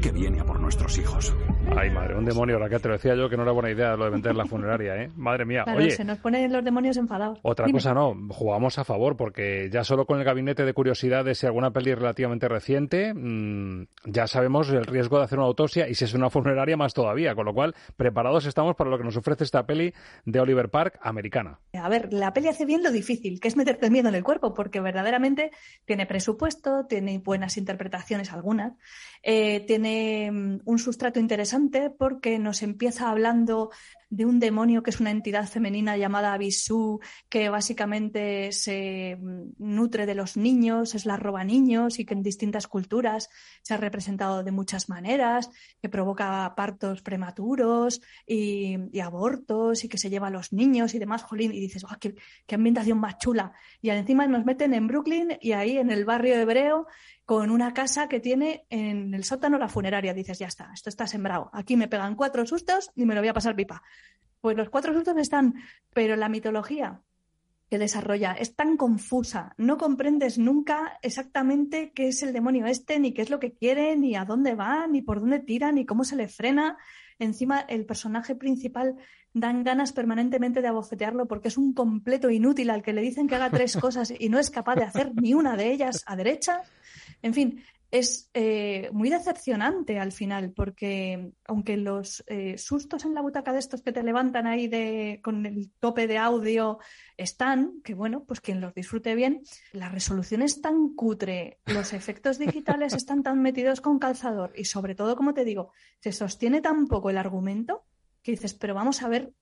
[0.00, 1.34] que viene a por nuestros hijos.
[1.74, 3.96] Ay, madre, un demonio, la que te lo decía yo que no era buena idea
[3.96, 5.10] lo de vender la funeraria, ¿eh?
[5.16, 5.62] Madre mía.
[5.64, 7.38] Claro, se nos ponen los demonios enfadados.
[7.42, 11.46] Otra cosa no, jugamos a favor, porque ya solo con el gabinete de curiosidades, si
[11.46, 16.04] alguna peli relativamente reciente, mm, ya sabemos el riesgo de hacer una autopsia y si
[16.04, 19.44] es una funeraria más todavía, con lo cual preparados estamos para lo que nos ofrece
[19.44, 19.94] esta peli
[20.26, 21.58] de Oliver Park americana.
[21.72, 24.52] A ver, la peli hace bien lo difícil, que es meterte miedo en el cuerpo,
[24.52, 25.50] porque verdaderamente
[25.86, 28.74] tiene presupuesto, tiene buenas interpretaciones algunas,
[29.22, 33.70] eh, tiene mm, un sustrato interesante porque nos empieza hablando
[34.12, 40.04] de un demonio que es una entidad femenina llamada Abisu, que básicamente se mm, nutre
[40.04, 43.30] de los niños, es la roba niños y que en distintas culturas
[43.62, 45.48] se ha representado de muchas maneras,
[45.80, 51.22] que provoca partos prematuros y, abortos y que se lleva a los niños y demás,
[51.22, 52.14] jolín, y dices, qué,
[52.46, 53.54] qué ambientación más chula!
[53.80, 56.86] Y encima nos meten en Brooklyn y ahí en el barrio hebreo
[57.24, 60.12] con una casa que tiene en el sótano la funeraria.
[60.12, 61.50] Dices, ya está, esto está sembrado.
[61.52, 63.82] Aquí me pegan cuatro sustos y me lo voy a pasar pipa.
[64.40, 65.54] Pues los cuatro sustos están,
[65.94, 67.00] pero la mitología
[67.72, 73.14] que desarrolla es tan confusa, no comprendes nunca exactamente qué es el demonio este, ni
[73.14, 76.04] qué es lo que quiere, ni a dónde va, ni por dónde tira, ni cómo
[76.04, 76.76] se le frena.
[77.18, 78.96] Encima, el personaje principal
[79.32, 83.36] dan ganas permanentemente de abofetearlo porque es un completo inútil al que le dicen que
[83.36, 86.60] haga tres cosas y no es capaz de hacer ni una de ellas a derecha.
[87.22, 93.20] En fin, es eh, muy decepcionante al final, porque aunque los eh, sustos en la
[93.20, 96.78] butaca de estos que te levantan ahí de, con el tope de audio
[97.18, 99.42] están, que bueno, pues quien los disfrute bien,
[99.74, 104.94] la resolución es tan cutre, los efectos digitales están tan metidos con calzador y sobre
[104.94, 107.84] todo, como te digo, se sostiene tan poco el argumento
[108.22, 109.34] que dices, pero vamos a ver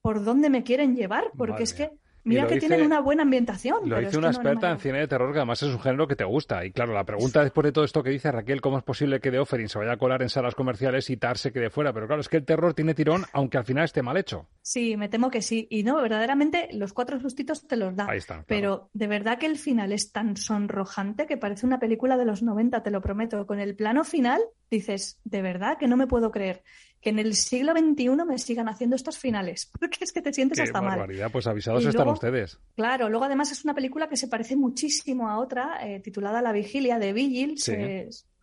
[0.00, 1.90] por dónde me quieren llevar, porque es que
[2.24, 3.88] Mira que tienen una buena ambientación.
[3.88, 6.24] Lo dice una experta en cine de terror que además es un género que te
[6.24, 6.64] gusta.
[6.64, 9.30] Y claro, la pregunta después de todo esto que dice Raquel, ¿cómo es posible que
[9.30, 11.92] The Offering se vaya a colar en salas comerciales y Tar se quede fuera?
[11.92, 14.46] Pero claro, es que el terror tiene tirón, aunque al final esté mal hecho.
[14.62, 15.66] Sí, me temo que sí.
[15.70, 18.06] Y no, verdaderamente los cuatro sustitos te los da.
[18.08, 18.44] Ahí está.
[18.46, 22.42] Pero de verdad que el final es tan sonrojante que parece una película de los
[22.42, 23.46] 90, te lo prometo.
[23.46, 26.62] Con el plano final dices, de verdad que no me puedo creer
[27.00, 30.60] que en el siglo XXI me sigan haciendo estos finales, porque es que te sientes
[30.60, 31.24] hasta barbaridad.
[31.24, 31.32] mal.
[31.32, 32.58] Pues avisados están ustedes.
[32.76, 36.52] Claro, luego además es una película que se parece muchísimo a otra, eh, titulada La
[36.52, 37.56] Vigilia, de Vigil.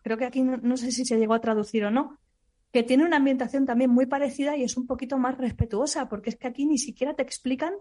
[0.02, 2.18] creo que aquí no, sé si se llegó a traducir o no,
[2.72, 6.36] que tiene una ambientación también muy parecida y es un poquito más respetuosa, porque es
[6.36, 7.72] que aquí ni siquiera te explican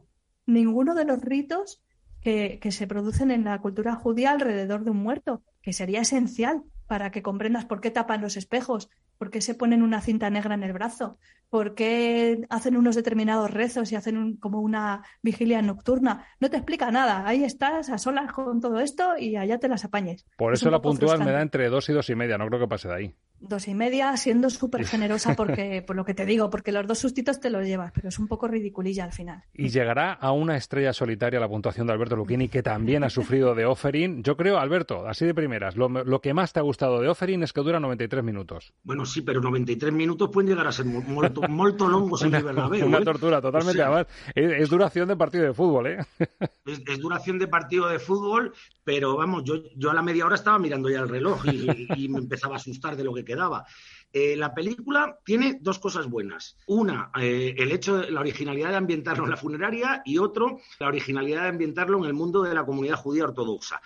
[0.45, 1.81] ninguno de los ritos
[2.21, 6.63] que, que se producen en la cultura judía alrededor de un muerto, que sería esencial
[6.87, 10.56] para que comprendas por qué tapan los espejos, ¿Por qué se ponen una cinta negra
[10.56, 11.17] en el brazo?
[11.49, 16.25] ¿Por qué hacen unos determinados rezos y hacen como una vigilia nocturna?
[16.39, 17.27] No te explica nada.
[17.27, 20.25] Ahí estás a solas con todo esto y allá te las apañes.
[20.38, 22.38] Por eso la puntual me da entre dos y dos y media.
[22.38, 26.06] No creo que pase de ahí dos y media, siendo súper generosa porque, por lo
[26.06, 29.04] que te digo, porque los dos sustitos te los llevas, pero es un poco ridiculilla
[29.04, 29.43] al final.
[29.54, 33.56] Y llegará a una estrella solitaria la puntuación de Alberto Lucchini, que también ha sufrido
[33.56, 34.23] de offering.
[34.23, 37.54] Yo creo, Alberto, así de primeras, lo, que más te ha gustado de offering es
[37.54, 38.73] que dura 93 minutos.
[38.84, 42.97] Bueno, sí, pero 93 minutos pueden llegar a ser molto, molto longos en el Una
[43.00, 43.06] ¿eh?
[43.06, 43.82] tortura, totalmente.
[43.82, 45.97] Además, es, duración de partido de fútbol, ¿eh?
[46.65, 50.60] Es, duración de partido de fútbol, pero vamos, yo, yo a la media hora estaba
[50.60, 53.67] mirando ya el reloj y me empezaba a asustar de lo que quedaba.
[54.11, 56.57] Eh, la película tiene dos cosas buenas.
[56.65, 60.87] Una, eh, el hecho de la originalidad de ambientarlo en la funeraria y otro, la
[60.87, 63.79] originalidad de ambientarlo en el mundo de la comunidad judía ortodoxa.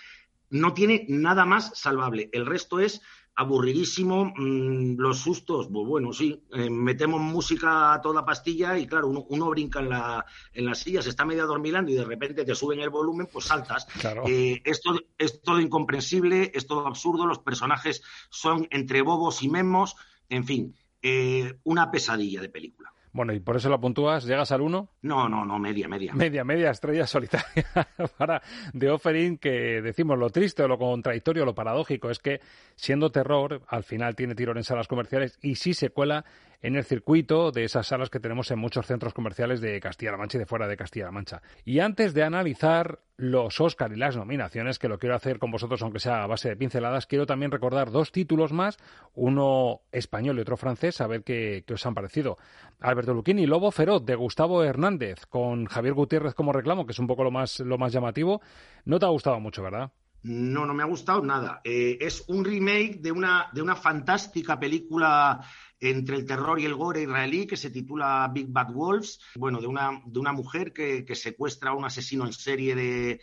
[0.51, 2.29] No tiene nada más salvable.
[2.31, 3.01] El resto es
[3.41, 9.07] aburridísimo, mm, los sustos, pues bueno, sí, eh, metemos música a toda pastilla y claro,
[9.07, 12.55] uno, brinca en la, en la silla, se está medio adormilando y de repente te
[12.55, 13.87] suben el volumen, pues saltas.
[14.27, 19.95] Eh, esto es todo incomprensible, es todo absurdo, los personajes son entre bobos y memos,
[20.29, 22.93] en fin, eh, una pesadilla de película.
[23.13, 24.25] Bueno, ¿y por eso la puntúas?
[24.25, 24.89] ¿Llegas al 1?
[25.01, 26.13] No, no, no, media, media.
[26.13, 27.65] Media, media estrella solitaria
[28.17, 28.41] para
[28.77, 32.39] The Offering, que decimos lo triste lo contradictorio, lo paradójico, es que
[32.75, 36.23] siendo terror, al final tiene tirón en salas comerciales y sí se cuela
[36.61, 40.37] en el circuito de esas salas que tenemos en muchos centros comerciales de Castilla-La Mancha
[40.37, 41.41] y de fuera de Castilla-La Mancha.
[41.65, 45.81] Y antes de analizar los Oscar y las nominaciones, que lo quiero hacer con vosotros,
[45.81, 48.77] aunque sea a base de pinceladas, quiero también recordar dos títulos más,
[49.13, 52.37] uno español y otro francés, a ver qué, os han parecido.
[52.79, 57.07] Alberto Luquini, Lobo Feroz, de Gustavo Hernández, con Javier Gutiérrez como reclamo, que es un
[57.07, 58.41] poco lo más, lo más llamativo.
[58.85, 59.91] No te ha gustado mucho, ¿verdad?
[60.23, 61.61] No, no me ha gustado nada.
[61.63, 65.41] Eh, es un remake de una, de una fantástica película
[65.81, 69.67] entre el terror y el gore israelí que se titula Big Bad Wolves, bueno, de
[69.67, 73.19] una, de una mujer que, secuestra a un asesino en serie de,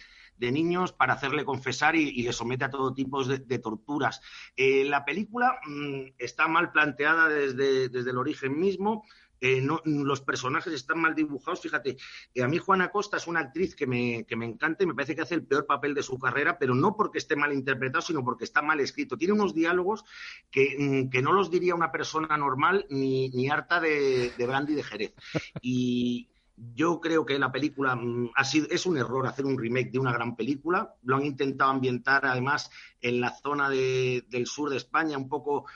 [0.53, 4.21] niños para hacerle confesar y, le somete a todo tipo de, torturas.
[4.57, 9.05] Eh, la película mm, está mal planteada desde, desde el origen mismo.
[9.41, 11.61] Eh, los personajes están mal dibujados.
[11.61, 11.97] Fíjate,
[12.35, 14.95] eh, a mí Juana Costa es una actriz que me, que me encanta y me
[14.95, 18.03] parece que hace el peor papel de su carrera, pero no porque esté mal interpretado,
[18.03, 19.17] sino porque está mal escrito.
[19.17, 20.05] Tiene unos diálogos
[20.51, 24.83] que, mm, no los diría una persona normal ni, ni harta de, de brandy de
[24.83, 25.15] Jerez.
[25.61, 26.29] Y,
[26.75, 29.99] yo creo que la película mm, ha sido, es un error hacer un remake de
[29.99, 30.95] una gran película.
[31.03, 32.71] Lo han intentado ambientar además
[33.01, 35.67] en la zona del sur de España, un poco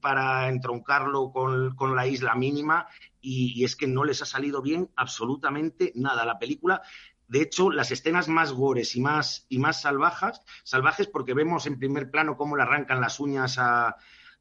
[0.00, 2.86] para entroncarlo con, la isla mínima,
[3.20, 6.24] y, es que no les ha salido bien absolutamente nada.
[6.24, 6.82] La película
[7.28, 11.78] de hecho, las escenas más gores y más, y más salvajes, salvajes porque vemos en
[11.78, 13.94] primer plano cómo le arrancan las uñas a,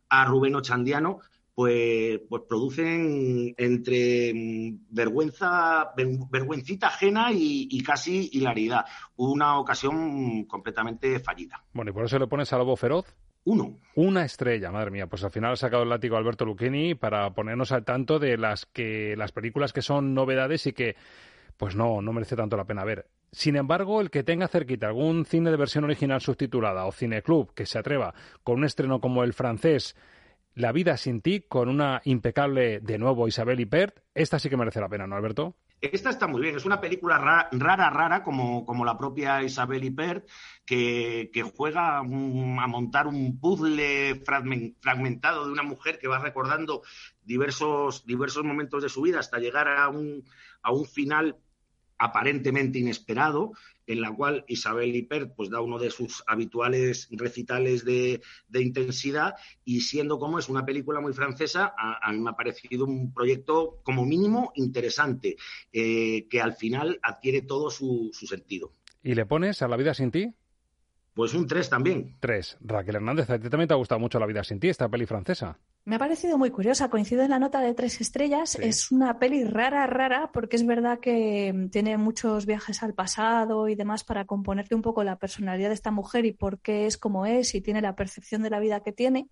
[0.09, 1.19] a Rubén Ochandiano,
[1.59, 5.91] pues, pues producen entre mm, vergüenza,
[6.31, 8.85] vergüencita ajena y, casi hilaridad.
[9.17, 11.61] Una ocasión completamente fallida.
[11.73, 13.13] Bueno, ¿y por eso le pones a Lobo Feroz?
[13.45, 13.79] Uno.
[13.95, 15.07] Una estrella, madre mía.
[15.07, 18.65] Pues al final ha sacado el látigo Alberto Lucchini para ponernos al tanto de las
[18.65, 20.95] que las películas que son novedades y que
[21.57, 23.07] pues no, no merece tanto la pena ver.
[23.31, 27.65] Sin embargo, el que tenga cerquita algún cine de versión original subtitulada o cineclub que
[27.65, 29.95] se atreva con un estreno como el francés
[30.55, 33.99] la vida sin ti, con una impecable, de nuevo, Isabel Ipert.
[34.13, 35.55] Esta sí que merece la pena, ¿no, Alberto?
[35.81, 40.27] Esta está muy bien, es una película rara, rara, como, como, la propia Isabel Ipert,
[40.65, 46.81] que, que juega a montar un puzzle fragmentado de una mujer que va recordando
[47.23, 50.25] diversos, diversos momentos de su vida hasta llegar a un,
[50.63, 51.37] a un final
[51.99, 53.51] aparentemente inesperado,
[53.85, 58.21] en la cual Isabel Hiper pues, da uno de sus habituales recitales de,
[58.53, 59.35] intensidad
[59.65, 63.81] y siendo como es una película muy francesa, a, mí me ha parecido un proyecto
[63.83, 65.37] como mínimo interesante,
[65.73, 68.73] eh, que al final adquiere todo su, su sentido.
[69.03, 70.33] ¿Y le pones a La vida sin ti?
[71.13, 72.15] Pues un 3 también.
[72.19, 72.57] 3.
[72.61, 75.05] Raquel Hernández, a ti también te ha gustado mucho La vida sin ti, esta peli
[75.05, 75.59] francesa.
[75.85, 78.55] Me ha parecido muy curiosa, coincide en la nota de tres estrellas.
[78.55, 83.75] Es una peli rara, rara, porque es verdad que tiene muchos viajes al pasado y
[83.75, 87.25] demás para componerte un poco la personalidad de esta mujer y por qué es como
[87.25, 89.29] es y tiene la percepción de la vida que tiene.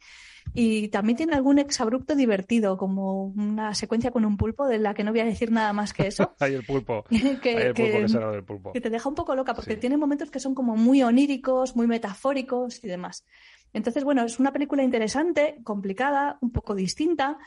[0.54, 5.04] Y también tiene algún exabrupto divertido, como una secuencia con un pulpo de la que
[5.04, 6.34] no voy a decir nada más que eso.
[6.40, 7.04] Hay el pulpo.
[7.04, 11.76] que, que, te deja un poco loca, porque tiene momentos que son como muy oníricos,
[11.76, 13.26] muy metafóricos y demás.
[13.74, 17.38] Entonces, bueno, es una película interesante, complicada, un poco distinta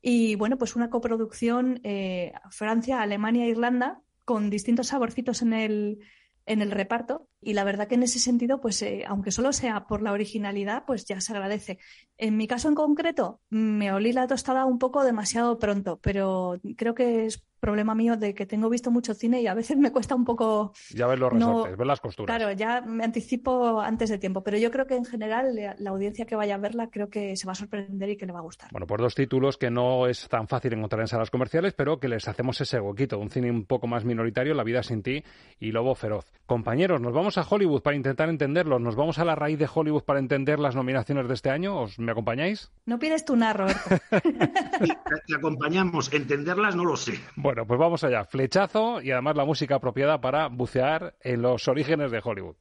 [0.00, 5.98] y, bueno, pues una coproducción eh, Francia, Alemania Irlanda con distintos saborcitos en el,
[6.44, 9.86] en el reparto y la verdad que en ese sentido, pues eh, aunque solo sea
[9.86, 11.78] por la originalidad, pues ya se agradece.
[12.16, 16.94] En mi caso en concreto, me olí la tostada un poco demasiado pronto, pero creo
[16.94, 20.14] que es problema mío de que tengo visto mucho cine y a veces me cuesta
[20.14, 20.72] un poco...
[20.90, 22.36] Ya ves los resortes, ves las costuras.
[22.36, 26.26] Claro, ya me anticipo antes de tiempo, pero yo creo que en general la, audiencia
[26.26, 28.42] que vaya a verla creo que se va a sorprender y que le va a
[28.42, 28.70] gustar.
[28.72, 32.08] Bueno, por dos títulos que no es tan fácil encontrar en salas comerciales, pero que
[32.08, 35.22] les hacemos ese huequito, un cine un poco más minoritario, La vida sin ti
[35.58, 36.26] y Lobo feroz.
[36.46, 40.04] Compañeros, nos vamos a Hollywood para intentar entenderlos, nos vamos a la raíz de Hollywood
[40.04, 42.70] para entender las nominaciones de este año, ¿os me acompañáis?
[42.86, 43.66] No pides tu narro.
[45.26, 47.18] te acompañamos, entenderlas no lo sé.
[47.36, 52.10] Bueno, pues vamos allá flechazo y además la música apropiada para bucear en los orígenes
[52.10, 52.56] de Hollywood.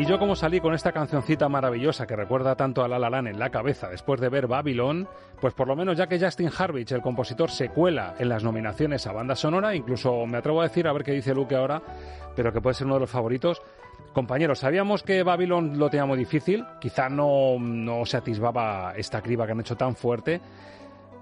[0.00, 3.38] Y yo como salí con esta cancioncita maravillosa que recuerda tanto a La La en
[3.38, 5.06] la cabeza después de ver Babylon,
[5.42, 9.06] pues por lo menos ya que Justin Harvich, el compositor, se cuela en las nominaciones
[9.06, 11.82] a banda sonora, incluso me atrevo a decir, a ver qué dice Luke ahora,
[12.34, 13.60] pero que puede ser uno de los favoritos.
[14.14, 19.44] Compañeros, sabíamos que Babylon lo tenía muy difícil, quizá no, no se atisbaba esta criba
[19.44, 20.40] que han hecho tan fuerte,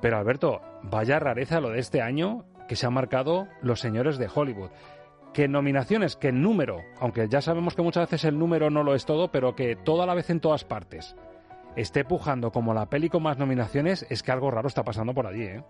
[0.00, 4.28] pero Alberto, vaya rareza lo de este año que se han marcado los señores de
[4.32, 4.70] Hollywood
[5.38, 9.06] que nominaciones, que número, aunque ya sabemos que muchas veces el número no lo es
[9.06, 11.14] todo, pero que toda la vez en todas partes
[11.76, 15.28] esté pujando como la peli con más nominaciones, es que algo raro está pasando por
[15.28, 15.64] allí, ¿eh?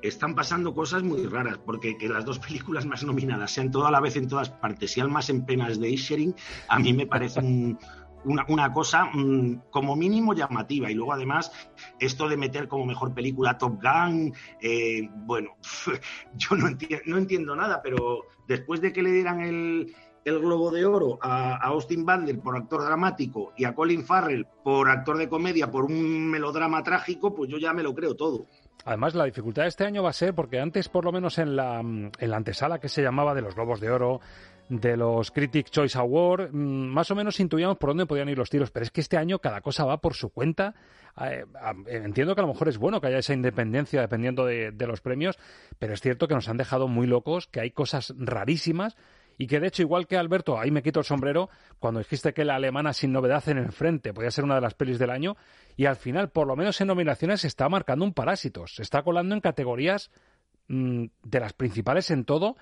[0.00, 4.00] Están pasando cosas muy raras, porque que las dos películas más nominadas sean toda la
[4.00, 6.34] vez en todas partes y más en penas de Ishering,
[6.68, 7.78] a mí me parece un,
[8.24, 10.90] una, cosa mm, como mínimo llamativa.
[10.90, 11.52] Y luego, además,
[12.00, 15.58] esto de meter como mejor película Top Gun, eh, bueno,
[16.36, 21.18] yo no entiendo nada, pero después de que le dieran el, el Globo de Oro
[21.22, 25.84] a, Austin Butler por actor dramático y a Colin Farrell por actor de comedia por
[25.84, 28.46] un melodrama trágico, pues yo ya me lo creo todo.
[28.84, 31.56] Además, la dificultad de este año va a ser porque antes, por lo menos en
[31.56, 34.20] la, en la antesala que se llamaba de los Globos de Oro,
[34.68, 38.50] de los Critics Choice Award, mm, más o menos intuíamos por dónde podían ir los
[38.50, 40.74] tiros, pero es que este año cada cosa va por su cuenta.
[41.20, 41.44] Eh,
[41.86, 45.38] entiendo que a lo mejor es bueno que haya esa independencia dependiendo de, los premios,
[45.78, 48.96] pero es cierto que nos han dejado muy locos, que hay cosas rarísimas
[49.36, 52.44] y que de hecho, igual que Alberto, ahí me quito el sombrero, cuando dijiste que
[52.44, 55.36] la alemana sin novedad en el frente podía ser una de las pelis del año,
[55.76, 59.02] y al final, por lo menos en nominaciones, se está marcando un Parásitos, se está
[59.02, 60.10] colando en categorías
[60.66, 62.56] mm, de las principales en todo,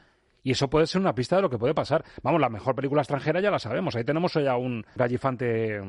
[0.47, 2.05] y eso puede ser una pista de lo que puede pasar.
[2.23, 3.97] Vamos, la mejor película extranjera ya la sabemos.
[3.97, 5.81] Ahí tenemos ya un gallifante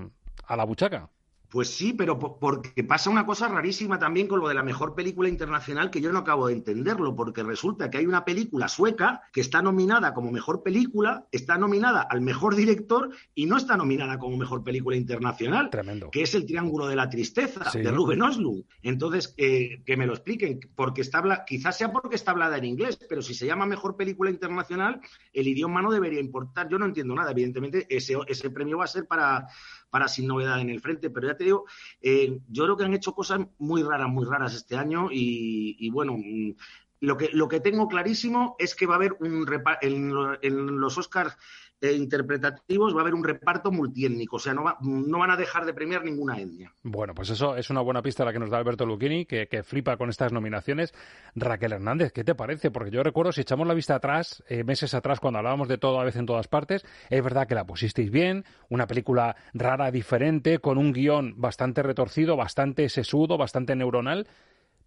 [0.47, 1.11] a la buchaca.
[1.49, 5.29] Pues sí, pero porque pasa una cosa rarísima también con lo de la mejor película
[5.29, 9.41] internacional que yo no acabo de entenderlo, porque resulta que hay una película sueca que
[9.41, 14.35] está nominada como mejor película, está nominada al mejor director y no está nominada como
[14.35, 15.69] mejor película internacional.
[15.69, 16.11] Tremendo.
[16.11, 18.65] Que es El Triángulo de la Tristeza, de Ruben Oslund.
[18.81, 23.21] Entonces, que me lo expliquen, porque está quizás sea porque está hablada en inglés, pero
[23.21, 24.99] si se llama mejor película internacional,
[25.33, 26.67] el idioma no debería importar.
[26.69, 27.31] Yo no entiendo nada.
[27.31, 29.47] Evidentemente, ese, ese premio va a ser para
[29.89, 31.09] para sin novedad en el frente.
[31.09, 31.65] Pero ya te digo,
[32.01, 36.13] eh, yo creo que han hecho cosas muy raras, muy raras este año y, bueno.
[36.17, 36.53] Mm,
[36.99, 39.47] lo que, lo que tengo clarísimo es que va a haber un
[39.81, 41.37] en, en los Oscars
[41.81, 45.65] eh, interpretativos va a haber un reparto multiétnico, o sea, no, no van a dejar
[45.65, 46.73] de premiar ninguna etnia.
[46.83, 49.97] Bueno, pues eso es una buena pista la que nos da Alberto Lucchini, que, flipa
[49.97, 50.93] con estas nominaciones.
[51.35, 52.71] Raquel Hernández, ¿qué te parece?
[52.71, 55.99] Porque yo recuerdo, si echamos la vista atrás, eh, meses atrás, cuando hablábamos de todo
[55.99, 60.59] a veces en todas partes, es verdad que la pusisteis bien, una película rara, diferente,
[60.59, 64.27] con un guion bastante retorcido, bastante sesudo, bastante neuronal,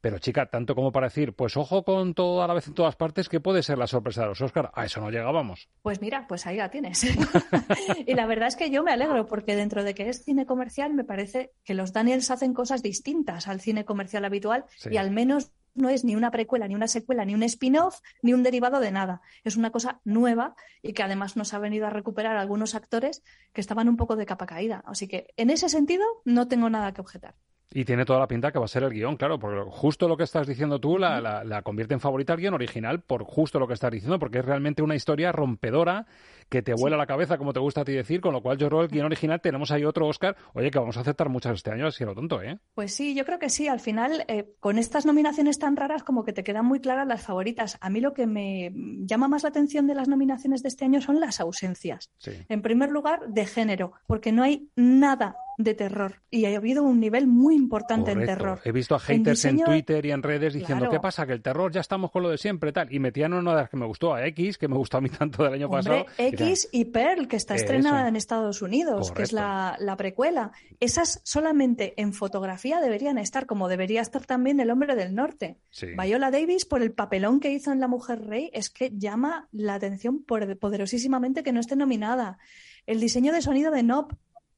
[0.00, 2.96] pero chica, tanto como para decir, pues ojo con todo a la vez en todas
[2.96, 4.70] partes, que puede ser la sorpresa de los Oscar.
[4.74, 5.68] A eso no llegábamos.
[5.82, 7.04] Pues mira, pues ahí la tienes.
[8.06, 10.94] y la verdad es que yo me alegro, porque dentro de que es cine comercial,
[10.94, 15.52] me parece que los Daniels hacen cosas distintas al cine comercial habitual y al menos
[15.74, 18.90] no es ni una precuela, ni una secuela, ni un spin-off, ni un derivado de
[18.90, 19.20] nada.
[19.44, 23.60] Es una cosa nueva y que además nos ha venido a recuperar algunos actores que
[23.60, 24.82] estaban un poco de capa caída.
[24.86, 27.34] Así que en ese sentido no tengo nada que objetar.
[27.72, 30.16] Y tiene toda la pinta que va a ser el guion, claro, porque justo lo
[30.16, 33.68] que estás diciendo tú la, la, convierte en favorita al guion original por justo lo
[33.68, 36.06] que estás diciendo, porque es realmente una historia rompedora
[36.48, 38.66] que te vuela la cabeza, como te gusta a ti decir, con lo cual yo
[38.66, 41.54] creo que el guion original tenemos ahí otro Oscar, oye, que vamos a aceptar muchas
[41.54, 42.58] este año, así lo tonto, ¿eh?
[42.74, 46.24] Pues sí, yo creo que sí, al final, eh, con estas nominaciones tan raras, como
[46.24, 47.78] que te quedan muy claras las favoritas.
[47.80, 48.72] A mí lo que me
[49.06, 52.10] llama más la atención de las nominaciones de este año son las ausencias.
[52.48, 57.00] En primer lugar, de género, porque no hay nada de terror y ha habido un
[57.00, 58.60] nivel muy importante en terror.
[58.64, 61.26] He visto a haters en, Twitter y en redes diciendo, ¿qué pasa?
[61.26, 62.92] Que el terror ya estamos con lo de siempre tal.
[62.92, 65.08] Y metían una de las que me gustó, a X, que me gustó a mí
[65.18, 66.06] tanto del año pasado.
[66.18, 70.52] X y, Pearl, que está estrenada en Estados Unidos, que es la, precuela.
[70.78, 75.58] Esas solamente en fotografía deberían estar, como debería estar también El Hombre del Norte.
[75.98, 79.74] Viola Davis, por el papelón que hizo en La Mujer Rey, es que llama la
[79.74, 82.38] atención poderosísimamente que no esté nominada.
[82.86, 84.14] El diseño de sonido de Nob,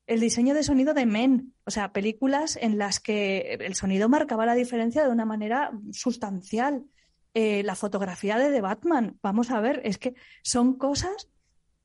[0.07, 4.47] el diseño de sonido de Men, o sea, películas en las que el sonido marcaba
[4.47, 6.85] la diferencia de una manera sustancial.
[7.35, 11.29] Eh, la fotografía de The Batman, vamos a ver, es que son cosas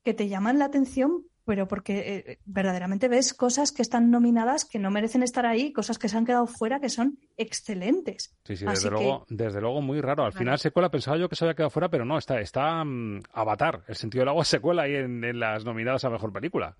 [0.04, 4.78] que te llaman la atención, pero porque eh, verdaderamente ves cosas que están nominadas que
[4.78, 8.36] no merecen estar ahí, cosas que se han quedado fuera que son excelentes.
[8.44, 10.24] Sí, sí, desde, luego, desde luego muy raro.
[10.24, 13.22] Al final secuela pensaba yo que se había quedado fuera, pero no, está, está mm,
[13.32, 16.76] Avatar, el sentido del agua secuela ahí en las nominadas a Mejor Película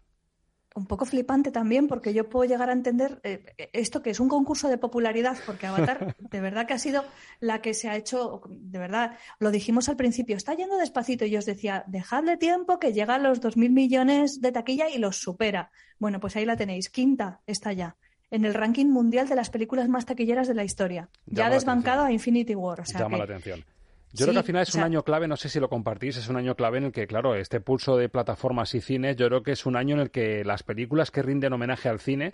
[0.78, 4.28] un poco flipante también, porque yo puedo llegar a entender eh, esto que es un
[4.28, 7.04] concurso de popularidad, porque Avatar de verdad que ha sido
[7.40, 11.30] la que se ha hecho, de verdad, lo dijimos al principio, está yendo despacito y
[11.30, 15.16] yo os decía, dejadle tiempo que llega a los 2.000 millones de taquilla y los
[15.16, 15.70] supera.
[15.98, 17.96] Bueno, pues ahí la tenéis, quinta está ya
[18.30, 21.08] en el ranking mundial de las películas más taquilleras de la historia.
[21.26, 22.80] ya ha desbancado a Infinity War.
[22.80, 23.64] O sea Llama la atención.
[24.12, 26.28] Yo creo que al final es un año clave, no sé si lo compartís, es
[26.28, 29.42] un año clave en el que, claro, este pulso de plataformas y cines, yo creo
[29.42, 32.32] que es un año en el que las películas que rinden homenaje al cine,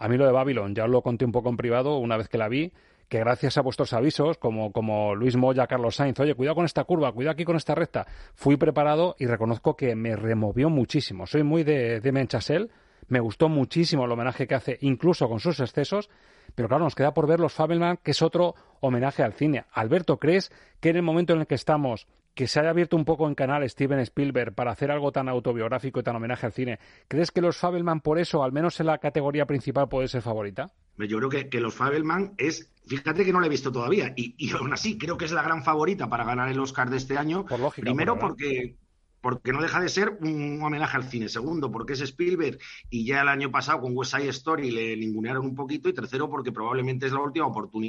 [0.00, 2.28] a mí lo de Babylon, ya os lo conté un poco en privado una vez
[2.28, 2.72] que la vi,
[3.08, 6.82] que gracias a vuestros avisos, como, como Luis Moya, Carlos Sainz, oye, cuidado con esta
[6.82, 11.26] curva, cuidado aquí con esta recta, fui preparado y reconozco que me removió muchísimo.
[11.26, 12.70] Soy muy de, de Menchasel,
[13.06, 16.10] me gustó muchísimo el homenaje que hace, incluso con sus excesos,
[16.54, 19.64] pero claro, nos queda por ver los Fabelman, que es otro homenaje al cine.
[19.72, 23.04] Alberto, ¿crees que en el momento en el que estamos, que se haya abierto un
[23.04, 26.78] poco en canal Steven Spielberg para hacer algo tan autobiográfico y tan homenaje al cine,
[27.08, 30.72] ¿crees que los Fabelman por eso, al menos en la categoría principal, puede ser favorita?
[30.96, 34.72] Yo creo que, los Fabelman es, fíjate que no la he visto todavía, y, aún
[34.72, 37.44] así creo que es la gran favorita para ganar el Oscar de este año.
[37.46, 38.76] Por lógica, Primero porque,
[39.24, 41.30] porque no deja de ser un homenaje al cine.
[41.30, 42.58] Segundo, porque es Spielberg
[42.90, 45.88] y ya el año pasado con West Side Story le ningunearon un poquito.
[45.88, 47.46] Y tercero, porque probablemente es la última,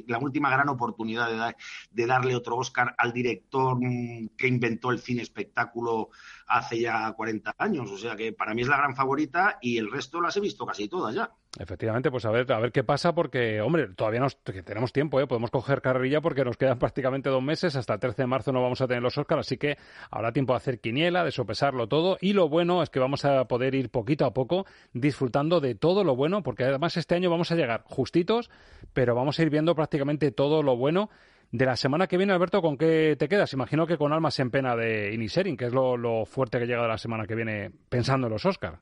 [0.08, 1.54] la última gran oportunidad
[1.92, 6.08] de, darle otro Oscar al director mm, que inventó el cine espectáculo
[6.48, 7.92] hace ya 40 años.
[7.92, 10.66] O sea que para mí es la gran favorita y el resto las he visto
[10.66, 11.34] casi todas ya.
[11.58, 15.28] Efectivamente, pues a ver, a ver qué pasa, porque, hombre, todavía nos, tenemos tiempo, ¿eh?
[15.28, 18.62] podemos coger carrerilla porque nos quedan prácticamente dos meses, hasta el 13 de marzo no
[18.62, 19.78] vamos a tener los Oscars, así que
[20.12, 23.46] habrá tiempo de hacer quiniela, de sopesarlo todo, y lo bueno es que vamos a
[23.46, 27.52] poder ir poquito a poco disfrutando de todo lo bueno, porque además este año vamos
[27.52, 28.50] a llegar justitos,
[28.94, 31.10] pero vamos a ir viendo prácticamente todo lo bueno.
[31.52, 33.54] De la semana que viene, Alberto, ¿con qué te quedas?
[33.54, 36.82] Imagino que con Almas en Pena de Inisherin, que es lo, lo fuerte que llega
[36.82, 38.80] de la semana que viene pensando en los Oscars.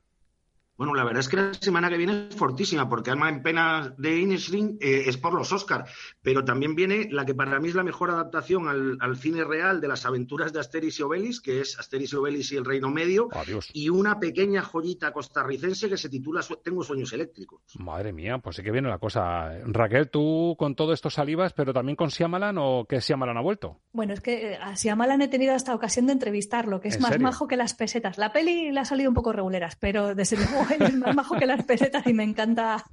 [0.76, 3.94] Bueno, la verdad es que la semana que viene es fortísima, porque Alma en Pena
[3.96, 5.84] de Inisling eh, es por los Oscar,
[6.20, 9.86] pero también viene la que para mí es la mejor adaptación al, cine real de
[9.86, 13.28] las aventuras de Asterix y Obelix, que es Asterix y Obelix y el Reino Medio,
[13.72, 17.62] y una pequeña joyita costarricense que se titula Tengo sueños eléctricos.
[17.78, 19.52] Madre mía, pues sí que viene la cosa.
[19.66, 23.80] Raquel, tú con todo esto salivas, pero también con Siamalan o qué Siamalan ha vuelto.
[23.92, 27.18] Bueno, es que eh, a Siamalan he tenido esta ocasión de entrevistarlo, que es más
[27.20, 28.18] majo que las pesetas.
[28.18, 31.46] La peli le ha salido un poco reguleras, pero desde luego es más bajo que
[31.46, 32.84] las pesetas y me encanta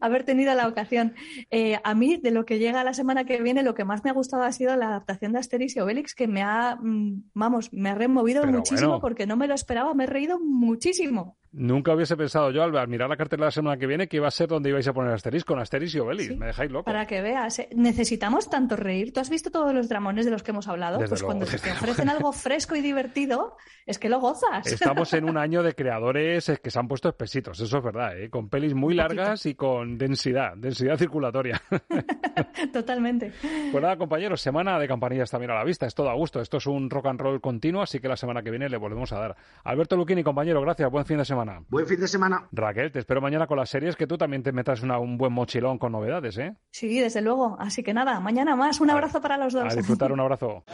[0.00, 1.14] haber tenido la ocasión.
[1.50, 4.10] Eh, a mí, de lo que llega la semana que viene, lo que más me
[4.10, 7.72] ha gustado ha sido la adaptación de Asterix y Obelix, que me ha, mm, vamos,
[7.72, 11.36] me ha removido muchísimo porque no me lo esperaba, me he reído muchísimo.
[11.52, 14.30] Nunca hubiese pensado yo, al mirar la cartera la semana que viene, que iba a
[14.30, 16.36] ser donde ibais a poner Asterix, con Asterix y Obelix.
[16.36, 16.84] Me dejáis loco.
[16.84, 19.12] Para que veas, eh, necesitamos tanto reír.
[19.14, 20.98] ¿Tú has visto todos los dramones de los que hemos hablado?
[20.98, 24.66] pues cuando te ofrecen algo fresco y divertido, es que lo gozas.
[24.66, 28.28] Estamos en un año de creadores que se han puesto espesitos, eso es verdad, ¿eh?
[28.28, 31.62] con pelis muy largas y con densidad, densidad circulatoria.
[32.72, 33.32] Totalmente.
[33.72, 36.40] Pues nada, compañeros, semana de campanillas también a la vista, es todo a gusto.
[36.40, 39.12] Esto es un rock and roll continuo, así que la semana que viene le volvemos
[39.12, 39.36] a dar.
[39.64, 41.37] Alberto Luquini, compañero, gracias, buen fin de semana.
[41.68, 42.48] Buen fin de semana.
[42.52, 45.78] Raquel, te espero mañana con las series, que tú también te metas un buen mochilón
[45.78, 46.56] con novedades, ¿eh?
[46.70, 47.56] Sí, desde luego.
[47.58, 48.80] Así que nada, mañana más.
[48.80, 49.72] Un abrazo para los dos.
[49.72, 50.64] A disfrutar, un abrazo.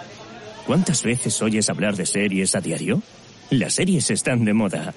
[0.66, 3.02] ¿Cuántas veces oyes hablar de series a diario?
[3.50, 4.94] Las series están de moda.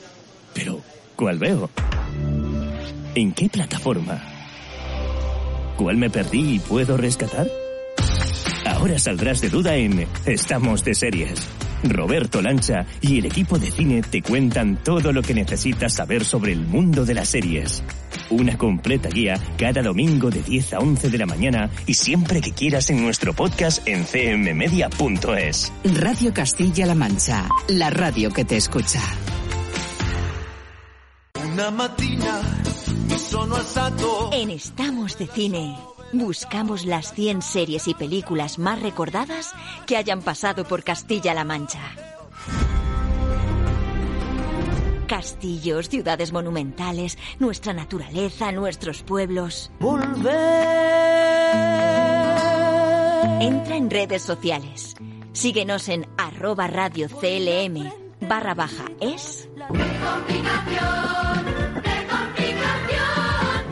[0.53, 0.79] Pero,
[1.15, 1.69] ¿cuál veo?
[3.15, 4.21] ¿En qué plataforma?
[5.77, 7.47] ¿Cuál me perdí y puedo rescatar?
[8.65, 14.01] Ahora saldrás de duda en Estamos de series Roberto Lancha y el equipo de cine
[14.01, 17.83] te cuentan todo lo que necesitas saber sobre el mundo de las series.
[18.29, 22.51] Una completa guía cada domingo de 10 a 11 de la mañana y siempre que
[22.51, 25.71] quieras en nuestro podcast en cmmedia.es.
[25.83, 29.01] Radio Castilla-La Mancha, la radio que te escucha.
[31.53, 32.41] Una matina
[34.31, 35.75] En Estamos de Cine,
[36.13, 39.53] buscamos las 100 series y películas más recordadas
[39.85, 41.81] que hayan pasado por Castilla-La Mancha.
[45.07, 49.71] Castillos, ciudades monumentales, nuestra naturaleza, nuestros pueblos.
[53.39, 54.95] Entra en redes sociales.
[55.31, 59.47] Síguenos en arroba radio CLM barra baja es.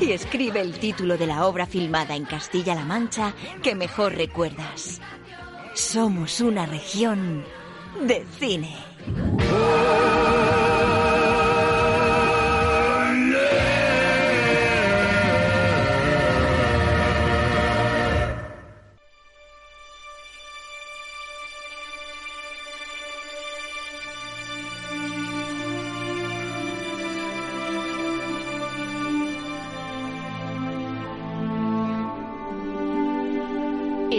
[0.05, 3.33] Y escribe el título de la obra filmada en Castilla-La Mancha
[3.63, 5.01] que mejor recuerdas.
[5.73, 7.43] Somos una región
[8.01, 8.75] de cine.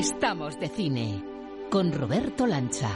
[0.07, 1.21] Estamos de cine
[1.69, 2.91] con Roberto Lancha.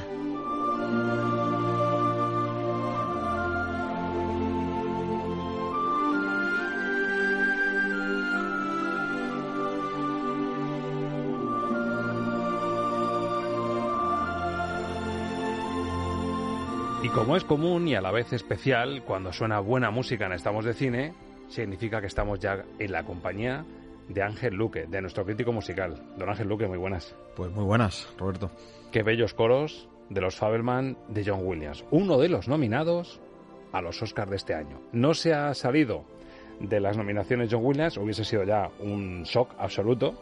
[17.02, 20.64] Y como es común y a la vez especial, cuando suena buena música en Estamos
[20.64, 21.14] de Cine,
[21.48, 23.64] significa que estamos ya en la compañía
[24.09, 26.03] de Ángel Luque, de nuestro crítico musical.
[26.16, 27.14] Don Ángel Luque, muy buenas.
[27.36, 28.51] Pues muy buenas, Roberto.
[28.90, 33.20] Qué bellos coros de los Fabelman de John Williams, uno de los nominados
[33.72, 34.80] a los Oscars de este año.
[34.92, 36.05] No se ha salido
[36.59, 40.14] de las nominaciones John Williams, hubiese sido ya un shock absoluto.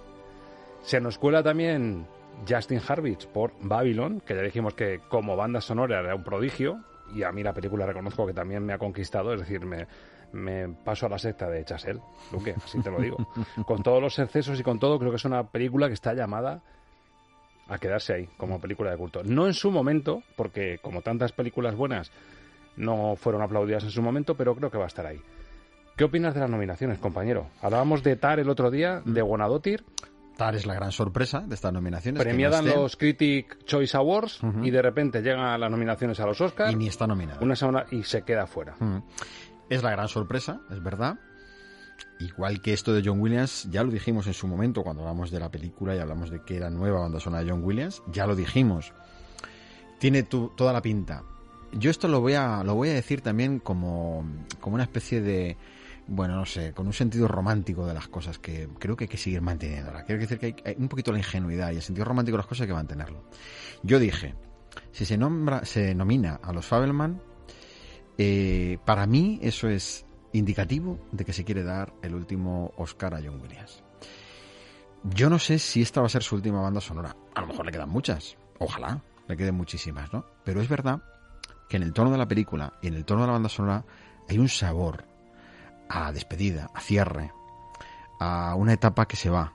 [0.83, 2.07] Se nos cuela también
[2.49, 6.81] Justin Harvitz por Babylon, que ya dijimos que como banda sonora era un prodigio,
[7.14, 9.87] y a mí la película reconozco que también me ha conquistado, es decir, me,
[10.33, 12.01] me paso a la secta de Chasel,
[12.33, 13.16] Luque, así te lo digo.
[13.66, 16.62] con todos los excesos y con todo, creo que es una película que está llamada
[17.68, 19.22] a quedarse ahí, como película de culto.
[19.24, 22.11] No en su momento, porque como tantas películas buenas
[22.76, 25.20] no fueron aplaudidas en su momento, pero creo que va a estar ahí.
[25.97, 27.49] ¿Qué opinas de las nominaciones, compañero?
[27.61, 29.85] Hablábamos de Tar el otro día, de Guanadotir.
[30.37, 32.22] Tar es la gran sorpresa de estas nominaciones.
[32.22, 36.72] Premiadan los Critic Choice Awards y de repente llegan las nominaciones a los Oscars.
[36.72, 37.41] Y ni está nominada.
[37.43, 38.76] Una semana y se queda fuera.
[39.69, 41.19] Es la gran sorpresa, es verdad.
[42.21, 45.41] Igual que esto de John Williams, ya lo dijimos en su momento cuando hablamos de
[45.41, 48.35] la película y hablamos de que era nueva banda sonora de John Williams, ya lo
[48.35, 48.93] dijimos.
[49.99, 51.23] Tiene toda la pinta.
[51.73, 54.25] Yo esto lo voy a, lo voy a decir también como,
[54.61, 55.57] como una especie de,
[56.07, 59.19] bueno, no sé, con un sentido romántico de las cosas que creo que hay que
[59.19, 59.93] seguir manteniendo.
[60.07, 62.62] Quiero decir que hay, un poquito la ingenuidad y el sentido romántico de las cosas
[62.62, 63.25] hay que mantenerlo.
[63.83, 64.35] Yo dije,
[64.93, 67.21] si se nombra, se nomina a los Fabelman,
[68.19, 73.21] eh, para mí eso es indicativo de que se quiere dar el último Oscar a
[73.23, 73.83] John Williams.
[75.05, 77.16] Yo no sé si esta va a ser su última banda sonora.
[77.35, 78.37] A lo mejor le quedan muchas.
[78.59, 80.27] Ojalá le queden muchísimas, ¿no?
[80.45, 81.01] Pero es verdad
[81.69, 83.85] que en el tono de la película y en el tono de la banda sonora
[84.29, 85.05] hay un sabor
[85.89, 87.31] a despedida, a cierre,
[88.19, 89.53] a una etapa que se va.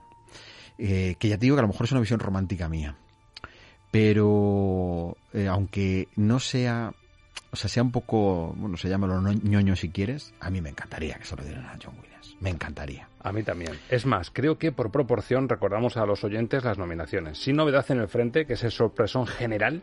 [0.78, 2.96] Eh, que ya te digo que a lo mejor es una visión romántica mía.
[3.90, 6.92] Pero eh, aunque no sea
[7.54, 10.70] o sea, sea un poco, bueno, se llama lo ñoño si quieres, a mí me
[10.70, 12.36] encantaría que se lo dieran a John Williams.
[12.40, 13.08] Me encantaría.
[13.20, 13.78] A mí también.
[13.88, 17.38] Es más, creo que por proporción recordamos a los oyentes las nominaciones.
[17.38, 19.82] Sin novedad en el frente, que es el sorpresón general,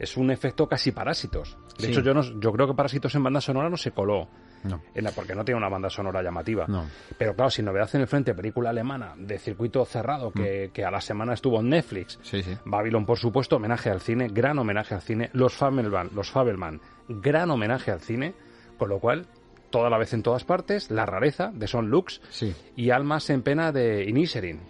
[0.00, 1.56] es un efecto casi parásitos.
[1.78, 4.28] De hecho, yo, no, yo creo que Parásitos en banda sonora no se coló.
[4.64, 4.80] No.
[4.94, 6.66] En la, porque no tiene una banda sonora llamativa.
[6.68, 6.86] No.
[7.18, 10.72] Pero claro, sin novedad en el frente, película alemana de circuito cerrado que, mm.
[10.72, 12.18] que a la semana estuvo en Netflix.
[12.22, 12.56] Sí, sí.
[12.64, 15.30] Babylon, por supuesto, homenaje al cine, gran homenaje al cine.
[15.32, 16.80] Los Fabelman, los Fabelman,
[17.20, 18.34] gran homenaje al cine.
[18.78, 19.26] Con lo cual,
[19.70, 22.54] toda la vez en todas partes, La rareza de Son Lux sí.
[22.76, 24.60] y Almas en pena de Inisherin,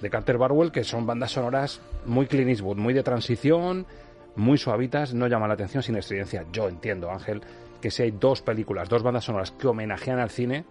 [0.00, 3.86] de Carter Barwell, que son bandas sonoras muy Clint Eastwood, muy de transición,
[4.34, 6.44] muy suavitas, no llama la atención sin estridencia.
[6.52, 7.42] Yo entiendo, Ángel,
[7.80, 10.64] que si hay dos películas, dos bandas sonoras que homenajean al cine,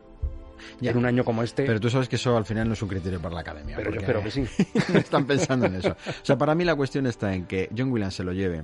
[0.81, 1.63] en un año como este.
[1.65, 3.75] Pero tú sabes que eso al final no es un criterio para la academia.
[3.75, 4.45] Pero yo espero que sí.
[4.93, 5.91] están pensando en eso.
[5.91, 8.63] O sea, para mí la cuestión está en que John Williams se lo lleve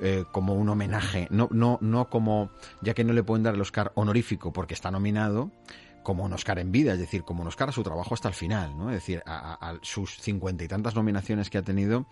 [0.00, 3.60] eh, como un homenaje, no, no, no como, ya que no le pueden dar el
[3.60, 5.50] Oscar honorífico porque está nominado,
[6.02, 8.34] como un Oscar en vida, es decir, como un Oscar a su trabajo hasta el
[8.34, 8.90] final, ¿no?
[8.90, 12.06] Es decir, a, sus cincuenta y tantas nominaciones que ha tenido,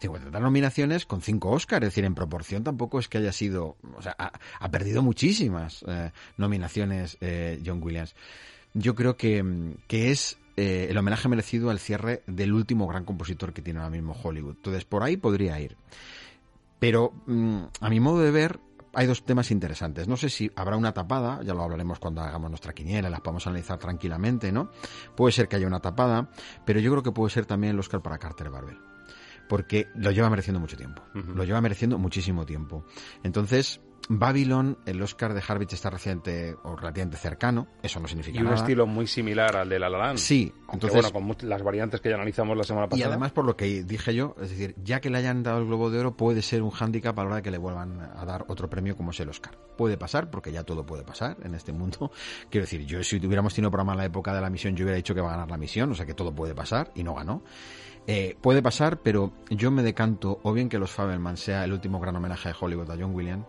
[0.00, 3.32] cincuenta y tantas nominaciones con cinco Oscars, es decir, en proporción tampoco es que haya
[3.32, 8.14] sido, o sea, ha, perdido muchísimas eh, nominaciones eh, John Williams.
[8.74, 9.44] Yo creo que,
[9.88, 14.16] es eh, el homenaje merecido al cierre del último gran compositor que tiene ahora mismo
[14.20, 14.56] Hollywood.
[14.56, 15.76] Entonces, por ahí podría ir.
[16.82, 18.58] Pero, mm, a mi modo de ver,
[18.92, 20.08] hay dos temas interesantes.
[20.08, 23.46] No sé si habrá una tapada, ya lo hablaremos cuando hagamos nuestra quiniela, las podemos
[23.46, 24.68] analizar tranquilamente, ¿no?
[25.14, 26.32] Puede ser que haya una tapada,
[26.66, 28.78] pero yo creo que puede ser también el Oscar para Carter Barbel.
[29.48, 31.04] Porque lo lleva mereciendo mucho tiempo.
[31.14, 32.84] Lo lleva mereciendo muchísimo tiempo.
[33.22, 38.50] Entonces, Babylon, el Oscar de Harvich está reciente o relativamente cercano, eso no significa nada.
[38.50, 40.18] Y un estilo muy similar al de La La Land.
[40.18, 43.08] Sí, entonces bueno, con las variantes que ya analizamos la semana pasada.
[43.08, 45.66] Y además por lo que dije yo, es decir, ya que le hayan dado el
[45.66, 48.24] Globo de Oro puede ser un hándicap a la hora de que le vuelvan a
[48.24, 49.56] dar otro premio como es el Oscar.
[49.76, 52.10] Puede pasar porque ya todo puede pasar en este mundo.
[52.50, 54.96] Quiero decir, yo si tuviéramos tenido programa en la época de la misión yo hubiera
[54.96, 57.14] dicho que va a ganar la misión, o sea que todo puede pasar y no
[57.14, 57.42] ganó.
[58.06, 62.00] Eh, puede pasar, pero yo me decanto o bien que Los Fabelman sea el último
[62.00, 63.46] gran homenaje de Hollywood a John Williams,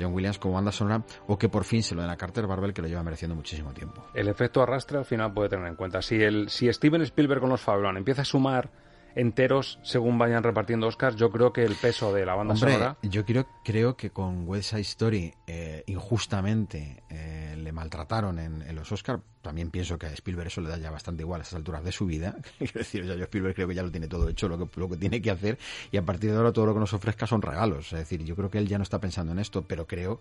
[0.00, 2.72] John Williams como banda sonora, o que por fin se lo den a Carter Barbel,
[2.72, 4.06] que lo lleva mereciendo muchísimo tiempo.
[4.14, 6.02] El efecto arrastre al final puede tener en cuenta.
[6.02, 8.70] Si, el, si Steven Spielberg con Los Fabelman empieza a sumar
[9.16, 12.98] enteros según vayan repartiendo Oscars, yo creo que el peso de la banda sonora.
[13.02, 18.92] Yo creo, creo que con West Side Story eh, injustamente eh, le maltrataron en, los
[18.92, 19.22] Oscars.
[19.40, 21.92] También pienso que a Spielberg eso le da ya bastante igual a estas alturas de
[21.92, 22.36] su vida.
[22.58, 24.96] Quiero decir, yo Spielberg creo que ya lo tiene todo hecho, lo que, lo que
[24.96, 25.58] tiene que hacer,
[25.90, 27.92] y a partir de ahora todo lo que nos ofrezca son regalos.
[27.92, 30.20] Es decir, yo creo que él ya no está pensando en esto, pero creo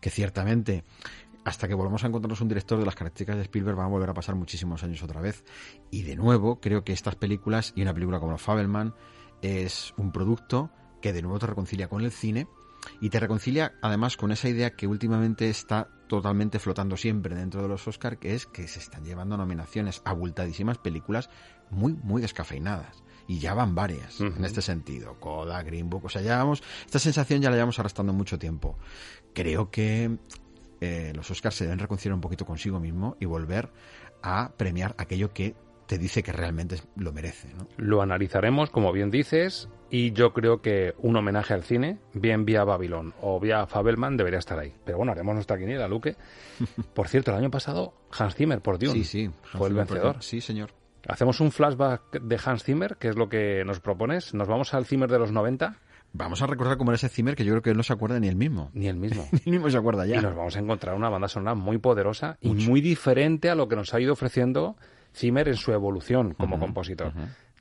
[0.00, 0.84] que ciertamente
[1.44, 4.10] hasta que volvamos a encontrarnos un director de las características de Spielberg van a volver
[4.10, 5.44] a pasar muchísimos años otra vez.
[5.90, 8.94] Y de nuevo, creo que estas películas y una película como Fabelman
[9.42, 10.70] es un producto
[11.00, 12.46] que de nuevo te reconcilia con el cine
[13.00, 17.68] y te reconcilia además con esa idea que últimamente está totalmente flotando siempre dentro de
[17.68, 21.30] los Oscar, que es que se están llevando nominaciones abultadísimas películas
[21.70, 23.02] muy, muy descafeinadas.
[23.28, 25.20] Y ya van varias en este sentido.
[25.20, 28.76] Coda, Green Book, o sea, ya vamos, esta sensación ya la llevamos arrastrando mucho tiempo.
[29.32, 30.18] Creo que
[30.80, 33.70] eh, los Oscars se deben reconciliar un poquito consigo mismo y volver
[34.22, 35.54] a premiar aquello que
[35.86, 37.48] te dice que realmente lo merece.
[37.76, 42.62] Lo analizaremos, como bien dices, y yo creo que un homenaje al cine, bien vía
[42.62, 44.72] Babylon o vía Fabelman, debería estar ahí.
[44.84, 46.14] Pero bueno, haremos nuestra quiniela, Luque.
[46.94, 50.22] Por cierto, el año pasado Hans Zimmer por Dune sí, sí, fue el vencedor.
[50.22, 50.70] Sí, señor.
[51.08, 54.32] Hacemos un flashback de Hans Zimmer, que es lo que nos propones.
[54.32, 55.76] Nos vamos al Zimmer de los 90.
[56.12, 58.28] Vamos a recordar cómo era ese Zimmer que yo creo que no se acuerda ni
[58.28, 58.70] el mismo.
[58.74, 59.28] Ni el mismo.
[59.32, 60.16] ni el mismo se acuerda ya.
[60.18, 63.68] Y nos vamos a encontrar una banda sonora muy poderosa y muy diferente a lo
[63.68, 64.76] que nos ha ido ofreciendo
[65.14, 67.12] Zimmer en su evolución como compositor.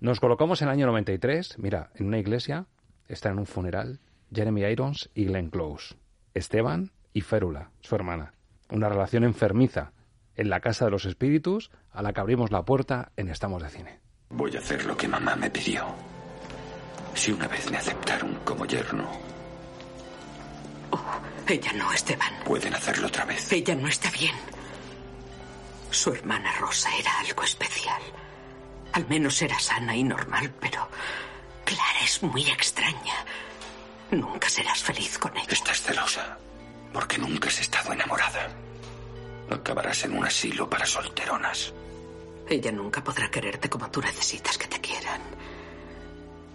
[0.02, 2.66] Nos colocamos en el año 93, mira, en una iglesia,
[3.08, 4.00] está en un funeral,
[4.34, 5.96] Jeremy Irons y Glenn Close.
[6.34, 8.34] Esteban y Férula, su hermana.
[8.72, 9.92] Una relación enfermiza
[10.36, 13.70] en la casa de los espíritus a la que abrimos la puerta en Estamos de
[13.70, 14.00] Cine.
[14.30, 15.84] Voy a hacer lo que mamá me pidió.
[17.16, 19.10] Si una vez me aceptaron como yerno.
[20.92, 22.34] Oh, ella no, Esteban.
[22.46, 23.52] Pueden hacerlo otra vez.
[23.52, 24.36] Ella no está bien.
[25.92, 28.02] Su hermana Rosa era algo especial.
[28.94, 30.88] Al menos era sana y normal, pero
[31.66, 33.26] Clara es muy extraña.
[34.12, 35.48] Nunca serás feliz con ella.
[35.50, 36.38] Estás celosa,
[36.94, 38.50] porque nunca has estado enamorada.
[39.52, 41.74] Acabarás en un asilo para solteronas.
[42.48, 45.22] Ella nunca podrá quererte como tú necesitas que te quieran.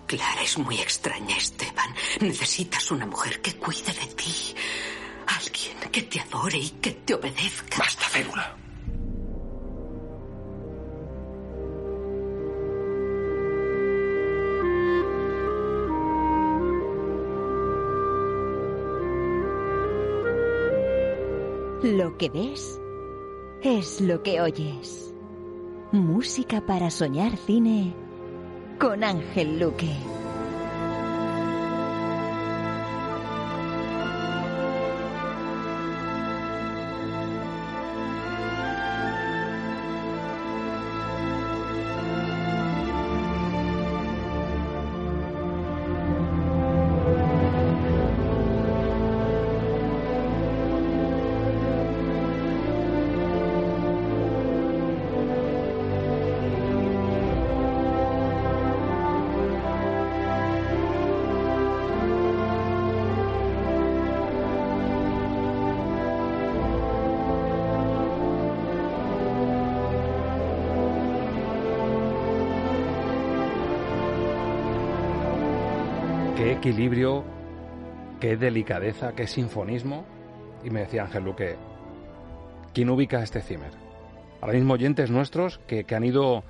[0.06, 1.94] Clara es muy extraña, Esteban.
[2.20, 4.54] Necesitas una mujer que cuide de ti.
[5.26, 7.78] Alguien que te adore y que te obedezca.
[7.78, 8.56] Basta, Férula.
[21.82, 22.80] Lo que ves
[23.62, 25.12] es lo que oyes.
[25.92, 27.94] Música para soñar cine
[28.78, 30.23] con Ángel Luque.
[76.38, 77.24] Equilibrio,
[78.20, 80.04] qué delicadeza, qué sinfonismo.
[80.64, 81.56] Y me decía Ángel Luque,
[82.72, 83.72] ¿quién ubica este Zimmer?
[84.40, 86.44] Ahora mismo oyentes nuestros que, que han ido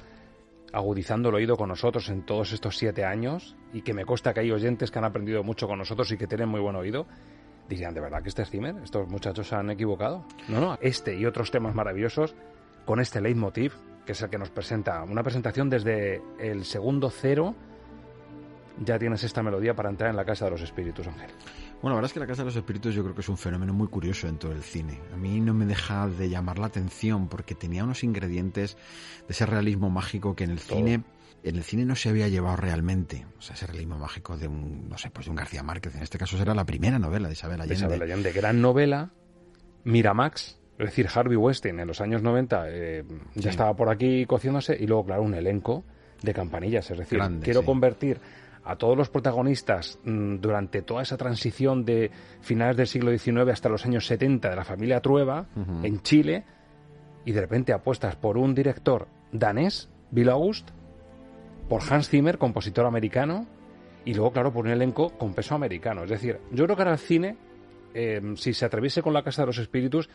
[0.72, 4.40] agudizando el oído con nosotros en todos estos siete años y que me consta que
[4.40, 7.06] hay oyentes que han aprendido mucho con nosotros y que tienen muy buen oído,
[7.68, 8.76] dirían, ¿de verdad que este es Zimmer?
[8.82, 10.24] ¿Estos muchachos se han equivocado?
[10.48, 12.34] No, no, este y otros temas maravillosos
[12.84, 13.72] con este leitmotiv,
[14.04, 17.54] que es el que nos presenta, una presentación desde el segundo cero
[18.78, 21.30] ya tienes esta melodía para entrar en la casa de los espíritus, Ángel.
[21.84, 23.36] Bueno, la verdad es que La Casa de los Espíritus yo creo que es un
[23.36, 25.00] fenómeno muy curioso en todo el cine.
[25.12, 28.78] A mí no me deja de llamar la atención porque tenía unos ingredientes
[29.26, 31.02] de ese realismo mágico que en el cine
[31.42, 34.88] en el cine no se había llevado realmente, o sea, ese realismo mágico de un,
[34.88, 35.94] no sé, pues de un García Márquez.
[35.94, 37.74] En este caso será la primera novela de Isabel Allende.
[37.74, 39.10] Isabel Allende, gran novela,
[39.84, 43.04] Miramax, es decir, Harvey Westing en los años 90 eh,
[43.34, 45.84] ya estaba por aquí cociéndose y luego, claro, un elenco
[46.22, 46.90] de campanillas.
[46.90, 48.20] Es decir, quiero convertir
[48.64, 52.10] a todos los protagonistas mm, durante toda esa transición de
[52.40, 55.46] finales del siglo XIX hasta los años 70 de la familia Trueba
[55.82, 56.44] en Chile
[57.24, 60.70] y de repente apuestas por un director danés, Bill August,
[61.68, 63.46] por Hans Zimmer, compositor americano,
[64.04, 66.04] y luego, claro, por un elenco con peso americano.
[66.04, 67.36] Es decir, yo creo que ahora el cine,
[67.94, 70.10] eh, si se atreviese con la Casa de los Espíritus,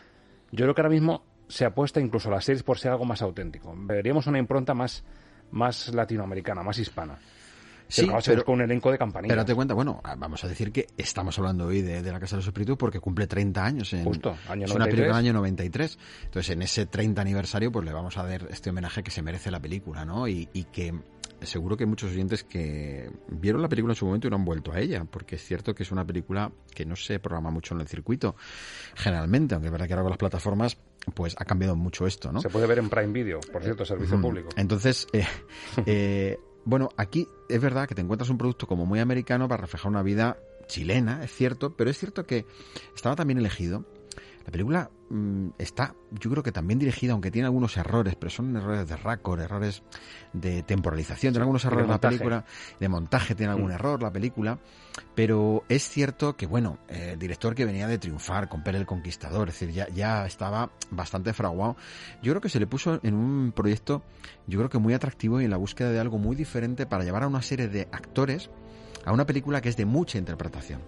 [0.52, 3.22] yo creo que ahora mismo se apuesta incluso a las series por ser algo más
[3.22, 3.74] auténtico.
[3.76, 5.04] Veríamos una impronta más,
[5.52, 7.18] más latinoamericana, más hispana.
[7.90, 9.36] Sí, pero, con un elenco de campanillas.
[9.36, 12.42] Pero te cuenta, bueno, vamos a decir que estamos hablando hoy de, La Casa de
[12.42, 13.94] los Espíritus porque cumple 30 años.
[13.94, 15.98] En, Justo, año Es una película del año 93.
[16.26, 19.50] Entonces, en ese 30 aniversario, pues le vamos a dar este homenaje que se merece
[19.50, 20.28] la película, ¿no?
[20.28, 20.94] Y, y que
[21.42, 24.46] seguro que hay muchos oyentes que vieron la película en su momento y no han
[24.46, 27.74] vuelto a ella, porque es cierto que es una película que no se programa mucho
[27.76, 28.36] en el circuito,
[28.96, 30.78] generalmente, aunque es verdad que ahora con las plataformas,
[31.14, 32.42] pues ha cambiado mucho esto, ¿no?
[32.42, 34.50] Se puede ver en Prime Video, por cierto, servicio público.
[34.56, 35.26] Entonces, eh,
[35.86, 36.38] eh,
[36.70, 40.03] bueno, aquí es verdad que te encuentras un producto como muy americano para reflejar una
[40.03, 42.45] vida chilena, es cierto, pero es cierto que
[42.95, 43.86] estaba también elegido
[44.50, 48.56] la película mm, está, yo creo que también dirigida, aunque tiene algunos errores, pero son
[48.56, 49.84] errores de raccord, errores
[50.34, 52.45] de temporalización, tiene algunos errores la película,
[52.80, 53.74] de montaje tiene algún mm.
[53.74, 54.58] error la película,
[55.14, 59.50] pero es cierto que, bueno, el director que venía de triunfar con Pele el Conquistador,
[59.50, 61.78] es decir, ya, ya estaba bastante fraguado,
[62.24, 64.02] yo creo que se le puso en un proyecto,
[64.47, 67.22] yo creo que muy atractivo y en la búsqueda de algo muy diferente para llevar
[67.22, 68.50] a una serie de actores
[69.06, 70.82] a una película que es de mucha interpretación.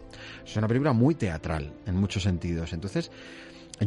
[0.45, 2.73] Es una película muy teatral en muchos sentidos.
[2.73, 3.11] Entonces,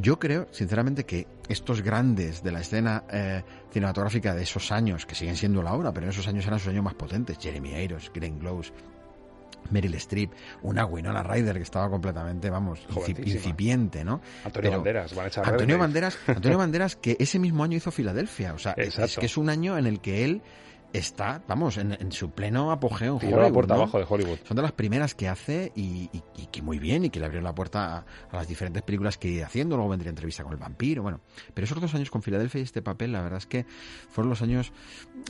[0.01, 5.15] yo creo, sinceramente, que estos grandes de la escena eh, cinematográfica de esos años, que
[5.15, 8.11] siguen siendo la hora, pero en esos años eran sus años más potentes, Jeremy Irons,
[8.13, 8.73] Glenn Close,
[9.71, 10.33] Meryl Streep,
[10.63, 12.81] una Winona Ryder que estaba completamente, vamos,
[13.25, 14.21] incipiente, ¿no?
[14.45, 18.55] Antonio Banderas, van a echar Antonio Banderas, Antonio Banderas que ese mismo año hizo Filadelfia,
[18.55, 20.43] o sea, es, que es un año en el que él
[20.95, 24.39] está, vamos, en, su pleno apogeo en la puerta abajo de Hollywood.
[24.45, 26.09] Son de las primeras que hace y,
[26.53, 29.47] que muy bien y que le abrió la puerta a, las diferentes películas que iba
[29.47, 29.77] haciendo.
[29.77, 31.21] Luego vendría entrevista con el vampiro, bueno.
[31.53, 33.67] Pero esos dos años con Filadelfia y este papel, la verdad es que
[34.09, 34.73] fueron los años,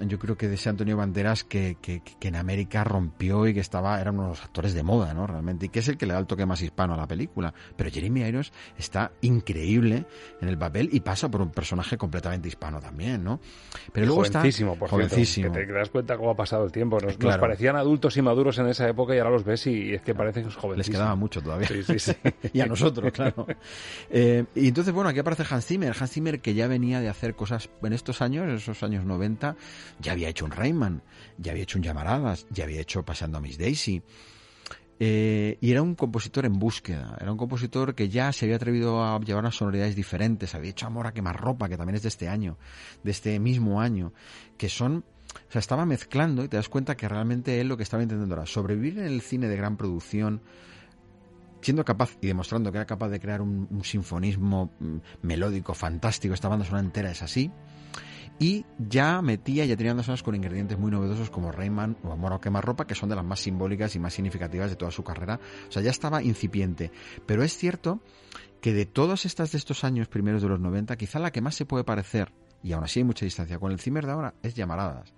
[0.07, 4.01] yo creo que de ese Antonio Banderas que, que, en América rompió y que estaba,
[4.01, 5.27] eran unos actores de moda, ¿no?
[5.27, 5.67] Realmente.
[5.67, 7.55] Y que es el que le da el toque más hispano a la película.
[7.77, 10.05] Pero Jeremy Irons está increíble
[10.41, 13.41] en el papel y pasa por un personaje completamente hispano también, ¿no?
[13.93, 14.43] Pero luego está...
[14.79, 16.99] Por jovencísimo te das cuenta cómo ha pasado el tiempo.
[17.01, 20.15] Nos, parecían adultos y maduros en esa época y ahora los ves y es que
[20.15, 20.87] parecen jóvenes.
[20.87, 21.69] Les quedaba mucho todavía.
[21.69, 22.13] Sí, sí, sí.
[22.53, 23.47] y a nosotros, claro.
[24.11, 25.95] Eh, y entonces, bueno, aquí aparece Hans Zimmer.
[25.99, 29.57] Hans Zimmer que ya venía de hacer cosas en estos años, en esos años 90,
[30.01, 31.03] ya había hecho un Rayman,
[31.39, 34.03] ya había hecho un Llamaradas, ya había hecho Pasando a Miss Daisy.
[35.01, 39.03] Eh, y era un compositor en búsqueda, era un compositor que ya se había atrevido
[39.03, 42.09] a llevar unas sonoridades diferentes, había hecho Amor a quemar ropa, que también es de
[42.09, 42.59] este año,
[43.03, 44.13] de este mismo año,
[44.57, 45.05] que son
[45.49, 48.35] o sea, estaba mezclando y te das cuenta que realmente él lo que estaba intentando
[48.35, 50.41] era sobrevivir en el cine de gran producción,
[51.61, 56.49] siendo capaz y demostrando que era capaz de crear un, sinfonismo mm, melódico fantástico, esta
[56.49, 57.51] banda sonora entera es así,
[58.39, 62.33] y ya metía, ya tenía bandas sonoras con ingredientes muy novedosos como Rayman o Amor
[62.33, 65.39] o ropa que son de las más simbólicas y más significativas de toda su carrera.
[65.69, 66.91] O sea, ya estaba incipiente.
[67.27, 68.01] Pero es cierto
[68.61, 71.55] que de todas estas de estos años primeros de los 90, quizá la que más
[71.55, 72.33] se puede parecer
[72.65, 73.59] y aún así hay mucha distancia.
[73.59, 75.13] Con el Zimmer de ahora es llamaradas.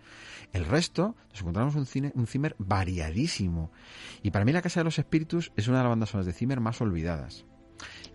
[0.52, 3.70] El resto, nos encontramos un, cine, un Zimmer variadísimo.
[4.22, 6.32] Y para mí La Casa de los Espíritus es una de las bandas sonoras de
[6.32, 7.46] Zimmer más olvidadas.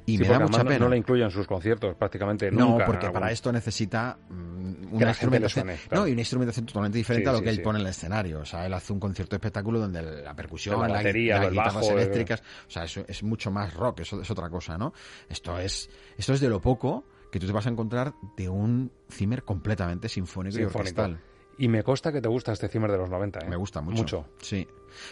[0.05, 0.79] Y me da mucha pena.
[0.79, 2.79] No la incluyen en sus conciertos prácticamente nunca.
[2.79, 7.33] No, porque para esto necesita mm, una instrumentación, no, y una instrumentación totalmente diferente a
[7.33, 8.39] lo que él pone en el escenario.
[8.39, 11.89] O sea, él hace un concierto de espectáculo donde la percusión, la, batería, las guitarras
[11.89, 14.93] eléctricas, o sea, eso es mucho más rock, eso es otra cosa, ¿no?
[15.29, 18.91] Esto es, esto es de lo poco que tú te vas a encontrar de un
[19.09, 21.19] Zimmer completamente sinfónico, y orquestal.
[21.57, 23.39] Y me consta que te gusta este Zimmer de los 90.
[23.39, 23.49] ¿eh?
[23.49, 24.01] Me gusta mucho.
[24.01, 24.25] Mucho.
[24.41, 24.67] Sí.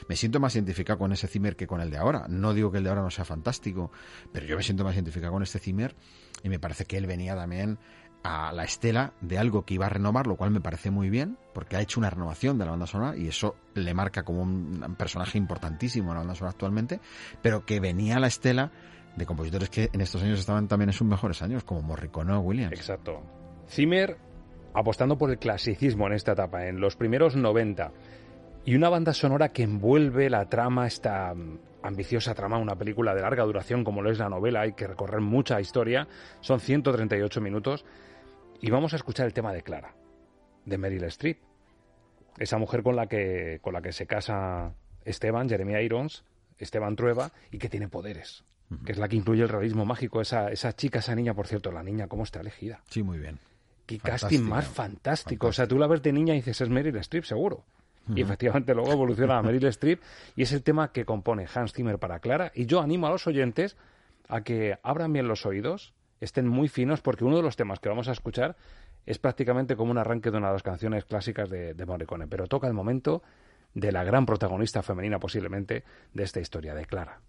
[0.08, 2.26] Me siento más identificado con ese Zimmer que con el de ahora.
[2.28, 3.92] No digo que el de ahora no sea fantástico,
[4.32, 5.96] pero yo me siento más identificado con este Zimmer
[6.44, 7.78] y me parece que él venía también
[8.24, 11.38] a la estela de algo que iba a renovar, lo cual me parece muy bien,
[11.54, 14.96] porque ha hecho una renovación de la banda sonora y eso le marca como un
[14.98, 17.00] personaje importantísimo en la banda sonora actualmente,
[17.42, 18.72] pero que venía a la estela
[19.20, 22.40] de compositores que en estos años estaban también en sus mejores años, como Morricone o
[22.40, 22.74] Williams.
[22.74, 23.22] Exacto.
[23.70, 24.18] Zimmer
[24.74, 27.92] apostando por el clasicismo en esta etapa, en los primeros 90.
[28.66, 31.34] Y una banda sonora que envuelve la trama esta
[31.82, 35.22] ambiciosa trama, una película de larga duración como lo es la novela, hay que recorrer
[35.22, 36.08] mucha historia,
[36.42, 37.86] son 138 minutos
[38.62, 39.96] y vamos a escuchar el tema de Clara,
[40.66, 41.40] de Meryl Streep,
[42.38, 44.74] esa mujer con la que, con la que se casa
[45.06, 46.26] Esteban, Jeremy Irons,
[46.58, 48.44] Esteban Trueba, y que tiene poderes,
[48.86, 51.72] que es la que incluye el realismo mágico, esa, esa chica, esa niña, por cierto,
[51.72, 52.82] la niña, ¿cómo está elegida?
[52.90, 53.40] Sí, muy bien.
[53.86, 55.48] Qué casting más fantástico.
[55.48, 57.64] O sea, tú la ves de niña y dices, es Meryl Streep, seguro.
[58.16, 60.02] Y efectivamente luego evoluciona a Meryl Streep
[60.36, 62.52] y es el tema que compone Hans Zimmer para Clara.
[62.56, 63.78] Y yo animo a los oyentes
[64.28, 67.90] a que abran bien los oídos, estén muy finos, porque uno de los temas que
[67.90, 68.56] vamos a escuchar
[69.06, 72.48] es prácticamente como un arranque de una de las canciones clásicas de, de Morricone, pero
[72.48, 73.22] toca el momento
[73.74, 77.22] de la gran protagonista femenina posiblemente de esta historia, de Clara.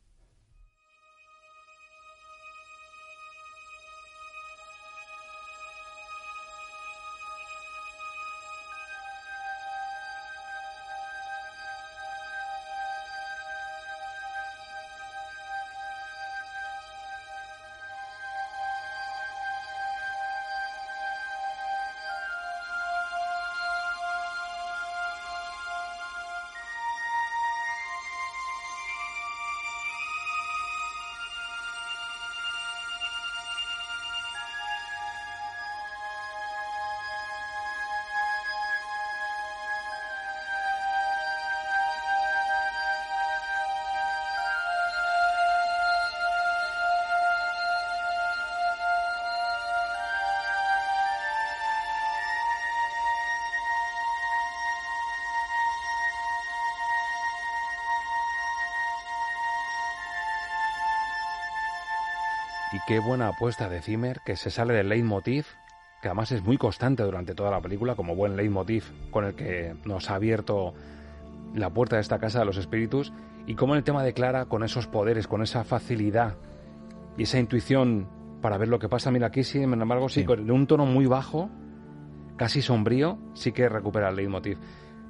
[62.73, 65.47] Y qué buena apuesta de Zimmer, que se sale del leitmotiv,
[66.01, 69.75] que además es muy constante durante toda la película, como buen leitmotiv con el que
[69.85, 70.73] nos ha abierto
[71.53, 73.13] la puerta de esta casa de los espíritus,
[73.47, 76.37] y cómo el tema de Clara, con esos poderes, con esa facilidad
[77.17, 78.09] y esa intuición
[78.41, 81.51] para ver lo que pasa, mira aquí, sin embargo, sí, con un tono muy bajo,
[82.37, 84.59] casi sombrío, sí que recupera el leitmotiv.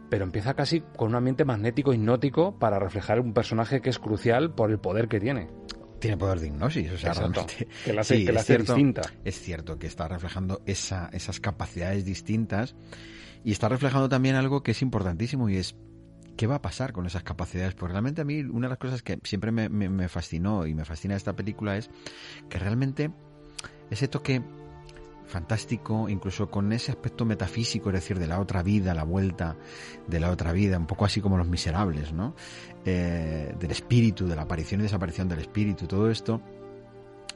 [0.08, 4.54] Pero empieza casi con un ambiente magnético, hipnótico, para reflejar un personaje que es crucial
[4.54, 5.59] por el poder que tiene
[6.00, 7.68] tiene poder de hipnosis, o sea, realmente.
[7.84, 9.02] Que la hace, que la hace distinta.
[9.24, 12.74] Es cierto que está reflejando esa, esas capacidades distintas
[13.44, 15.76] y está reflejando también algo que es importantísimo y es
[16.36, 17.74] qué va a pasar con esas capacidades.
[17.74, 20.74] Porque realmente a mí una de las cosas que siempre me, me, me fascinó y
[20.74, 21.90] me fascina esta película es
[22.48, 23.10] que realmente
[23.90, 24.42] ese toque
[25.30, 29.56] fantástico, incluso con ese aspecto metafísico, es decir, de la otra vida, la vuelta
[30.06, 32.34] de la otra vida, un poco así como los miserables, ¿no?
[32.84, 36.42] Eh, del espíritu, de la aparición y desaparición del espíritu, todo esto,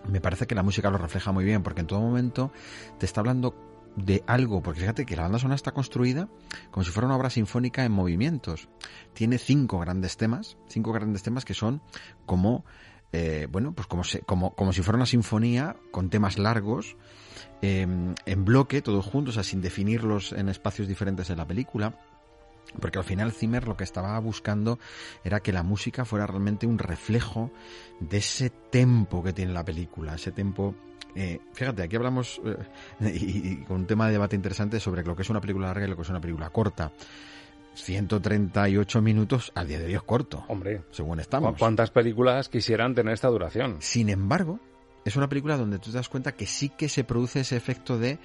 [0.08, 2.52] me parece que la música lo refleja muy bien, porque en todo momento
[2.98, 3.54] te está hablando
[3.96, 6.28] de algo, porque fíjate que la banda sonora está construida
[6.70, 8.68] como si fuera una obra sinfónica en movimientos.
[9.12, 11.80] Tiene cinco grandes temas, cinco grandes temas que son
[12.26, 12.64] como,
[13.12, 16.96] eh, bueno, pues como, como, como si fuera una sinfonía con temas largos,
[17.66, 21.98] Em, en bloque, todos juntos, o sea, sin definirlos en espacios diferentes en la película.
[22.78, 24.78] Porque al final Zimmer lo que estaba buscando
[25.22, 27.50] era que la música fuera realmente un reflejo
[28.00, 30.74] de ese tempo que tiene la película, ese tempo
[31.14, 32.56] eh, fíjate, aquí hablamos eh,
[33.00, 35.88] y, con un tema de debate interesante sobre lo que es una película larga y
[35.88, 36.92] lo que es una película corta.
[37.74, 40.44] 138 minutos al día de hoy es corto.
[40.48, 41.58] Hombre, según estamos.
[41.58, 43.76] ¿Cuántas películas quisieran tener esta duración?
[43.80, 44.60] Sin embargo,
[45.04, 47.98] es una película donde tú te das cuenta que sí que se produce ese efecto
[47.98, 48.18] de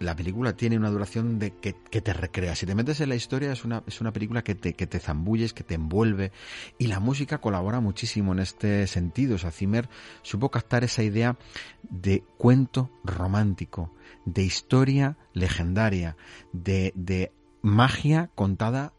[0.00, 2.56] la película tiene una duración de que, te recrea.
[2.56, 4.98] Si te metes en la historia, es una, es una película que te, que te
[4.98, 6.32] zambulles, que te envuelve.
[6.78, 9.36] Y la música colabora muchísimo en este sentido.
[9.36, 9.88] O sea, Zimmer
[10.22, 11.36] supo captar esa idea
[11.82, 13.94] de cuento romántico,
[14.24, 16.16] de historia legendaria,
[16.52, 18.92] de, de magia contada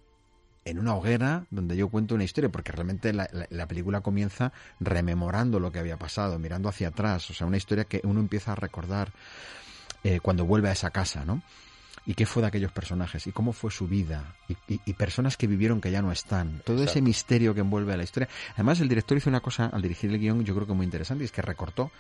[0.66, 5.72] en una hoguera donde yo cuento una historia, porque realmente la, película comienza rememorando lo
[5.72, 9.11] que había pasado, mirando hacia atrás, o sea, una historia que uno empieza a recordar
[10.03, 11.41] eh, cuando vuelve a esa casa, ¿no?
[12.07, 14.36] y qué fue de aquellos personajes y cómo fue su vida
[14.68, 16.61] y, personas que vivieron que ya no están.
[16.63, 18.30] Todo ese misterio que envuelve a la historia.
[18.53, 21.24] Además, el director hizo una cosa al dirigir el guion yo creo que muy interesante
[21.24, 21.91] y es que recortó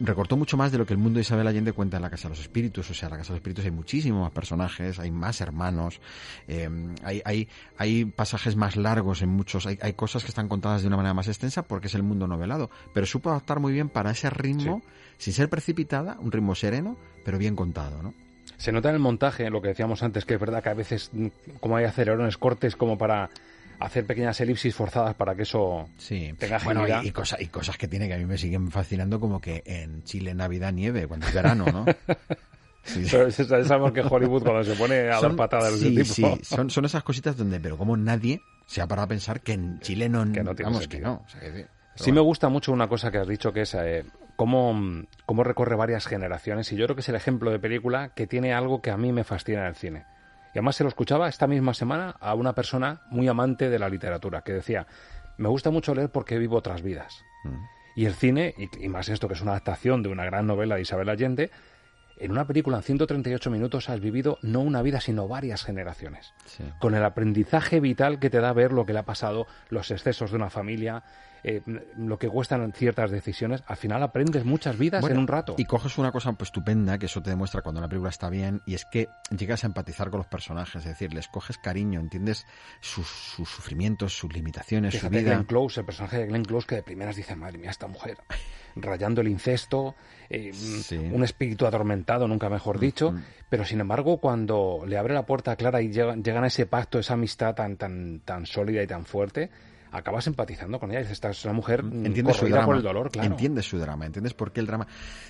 [0.00, 2.28] recortó mucho más de lo que el mundo de Isabel Allende cuenta en la Casa
[2.28, 2.90] de los Espíritus.
[2.90, 6.00] O sea, en la Casa de los Espíritus hay muchísimos más personajes, hay más hermanos,
[6.48, 10.82] em, hay, hay, hay pasajes más largos en muchos, hay, hay, cosas que están contadas
[10.82, 12.70] de una manera más extensa porque es el mundo novelado.
[12.94, 14.82] Pero supo adaptar muy bien para ese ritmo,
[15.18, 18.14] sin ser precipitada, un ritmo sereno, pero bien contado, ¿no?
[18.56, 21.10] Se nota en el montaje, lo que decíamos antes, que es verdad que a veces,
[21.60, 23.30] como hay acelerones cortes como para
[23.80, 26.34] hacer pequeñas elipsis forzadas para que eso sí.
[26.38, 29.18] tenga bueno, y, y, cosas, y cosas que tiene que a mí me siguen fascinando,
[29.18, 31.86] como que en Chile Navidad nieve, cuando es verano, ¿no?
[32.82, 33.04] Sí.
[33.06, 37.36] sabemos que Hollywood cuando se pone a dar patadas sí, Sí, son, son esas cositas
[37.36, 40.54] donde, pero como nadie se ha parado a pensar que en Chile no, que no
[40.54, 41.24] vamos, que no.
[41.94, 44.04] sí me gusta mucho una cosa que has dicho, que es eh,
[44.34, 48.26] cómo, cómo recorre varias generaciones, y yo creo que es el ejemplo de película que
[48.26, 50.04] tiene algo que a mí me fascina en el cine.
[50.54, 53.88] Y además se lo escuchaba esta misma semana a una persona muy amante de la
[53.88, 54.86] literatura, que decía,
[55.36, 57.24] me gusta mucho leer porque vivo otras vidas.
[57.44, 57.64] Mm.
[57.96, 60.82] Y el cine, y, más esto que es una adaptación de una gran novela de
[60.82, 61.50] Isabel Allende,
[62.18, 66.34] en una película en 138 minutos has vivido no una vida, sino varias generaciones.
[66.78, 70.30] Con el aprendizaje vital que te da ver lo que le ha pasado, los excesos
[70.30, 71.02] de una familia,
[71.42, 71.62] eh,
[71.96, 75.54] lo que cuestan ciertas decisiones, al final aprendes muchas vidas en un rato.
[75.58, 78.60] Y coges una cosa pues, estupenda, que eso te demuestra cuando una película está bien,
[78.66, 82.46] y es que llegas a empatizar con los personajes, es decir, les coges cariño, entiendes
[82.80, 85.22] sus, sufrimientos, sus limitaciones, su vida.
[85.22, 88.18] Glenn Close, el personaje de Glenn Close, que de primeras dice, madre mía, esta mujer,
[88.76, 89.94] rayando el incesto,
[90.28, 90.52] eh,
[91.12, 93.22] un espíritu atormentado, nunca mejor mm, dicho, mm.
[93.48, 96.66] pero sin embargo, cuando le abre la puerta a Clara y llegan, llegan a ese
[96.66, 99.50] pacto, esa amistad tan, tan, tan sólida y tan fuerte,
[99.92, 101.00] acabas empatizando con ella.
[101.00, 103.30] Esta es una mujer mm, entiendes su drama, por el dolor, claro.
[103.30, 104.86] Entiendes su drama, entiendes por qué el drama.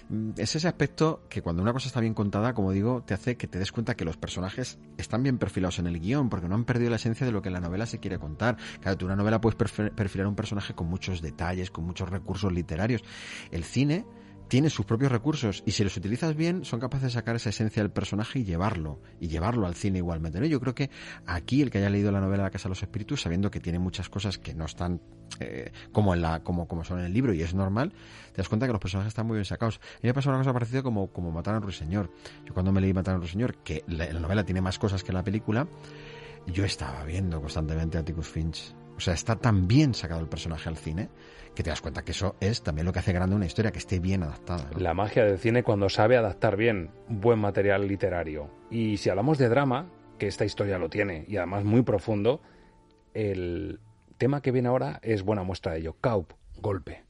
[0.09, 3.37] Mm, es ese aspecto que cuando una cosa está bien contada, como digo, te hace
[3.37, 6.55] que te des cuenta que los personajes están bien perfilados en el guion, porque no
[6.55, 8.57] han perdido la esencia de lo que en la novela se quiere contar.
[8.81, 13.03] Claro, tú una novela puedes perfilar un personaje con muchos detalles, con muchos recursos literarios.
[13.51, 14.05] El cine
[14.51, 17.85] tiene sus propios recursos y si los utilizas bien son capaces de sacar esa esencia
[17.85, 20.41] del personaje y llevarlo y llevarlo al cine igualmente.
[20.41, 20.47] ¿no?
[20.47, 20.91] Yo creo que
[21.25, 23.79] aquí el que haya leído la novela La Casa de los Espíritus, sabiendo que tiene
[23.79, 25.01] muchas cosas que no están
[25.39, 27.93] eh, como en la como, como son en el libro y es normal,
[28.33, 29.77] te das cuenta que los personajes están muy bien sacados.
[29.77, 32.11] A mí me pasó una cosa parecida como, como Matar a Ruiseñor.
[32.45, 35.13] Yo cuando me leí Matar a Ruiseñor, que la, la novela tiene más cosas que
[35.13, 35.69] la película,
[36.49, 38.75] yo estaba viendo constantemente a Atticus Finch.
[39.01, 41.09] O sea, está tan bien sacado el personaje al cine
[41.55, 43.79] que te das cuenta que eso es también lo que hace grande una historia, que
[43.79, 44.69] esté bien adaptada.
[44.77, 48.51] La magia del cine cuando sabe adaptar bien buen material literario.
[48.71, 52.43] Y si hablamos de drama, que esta historia lo tiene, y además muy profundo,
[53.15, 53.81] el
[54.19, 55.97] tema que viene ahora es buena muestra de ello.
[55.99, 57.03] Kaup, golpe.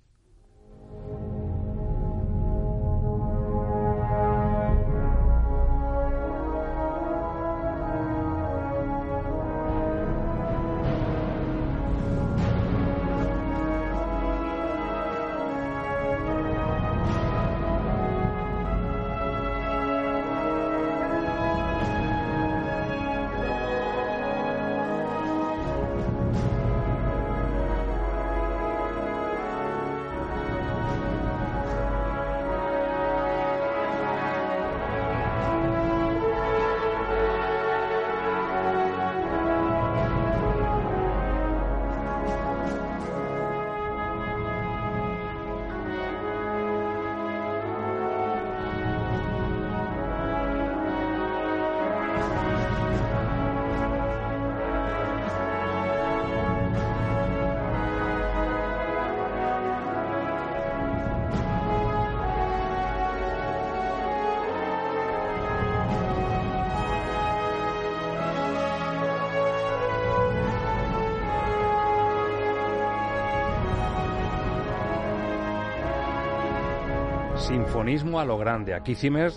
[77.91, 78.75] Sinfonismo a lo grande.
[78.75, 79.33] Aquí Zimmer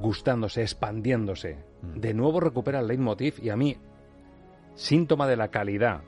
[0.00, 1.58] gustándose, expandiéndose.
[1.82, 2.00] Mm.
[2.00, 3.76] De nuevo recupera el leitmotiv y a mí,
[4.74, 6.00] síntoma de la calidad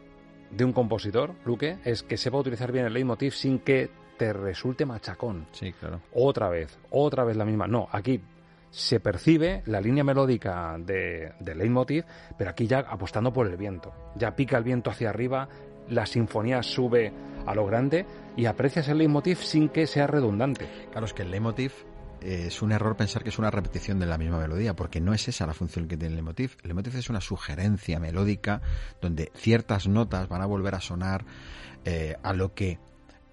[0.50, 4.86] de un compositor, Luque, es que sepa utilizar bien el leitmotiv sin que te resulte
[4.86, 5.46] machacón.
[5.52, 6.00] Sí, claro.
[6.14, 7.66] Otra vez, otra vez la misma.
[7.66, 8.22] No, aquí
[8.70, 12.04] se percibe la línea melódica de, del leitmotiv,
[12.38, 13.92] pero aquí ya apostando por el viento.
[14.16, 15.48] Ya pica el viento hacia arriba,
[15.88, 17.12] la sinfonía sube
[17.46, 18.06] a lo grande
[18.36, 20.68] y aprecias el leitmotiv sin que sea redundante.
[20.90, 21.72] Claro, es que el leitmotiv
[22.20, 25.12] eh, es un error pensar que es una repetición de la misma melodía, porque no
[25.12, 26.56] es esa la función que tiene el leitmotiv.
[26.62, 28.62] El leitmotiv es una sugerencia melódica
[29.00, 31.24] donde ciertas notas van a volver a sonar
[31.84, 32.78] eh, a lo que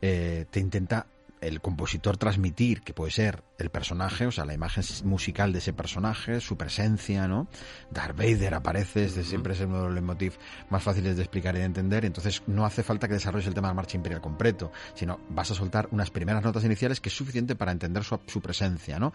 [0.02, 1.08] eh, te intenta
[1.42, 5.74] el compositor transmitir, que puede ser el personaje, o sea, la imagen musical de ese
[5.74, 7.48] personaje, su presencia, ¿no?
[7.92, 10.38] Darth Vader aparece, desde siempre es uno de los leitmotiv
[10.70, 13.68] más fáciles de explicar y de entender, entonces no hace falta que desarrolles el tema
[13.68, 17.16] de la marcha imperial completo, sino vas a soltar unas primeras notas iniciales que es
[17.16, 19.14] suficiente para entender su, su presencia, ¿no?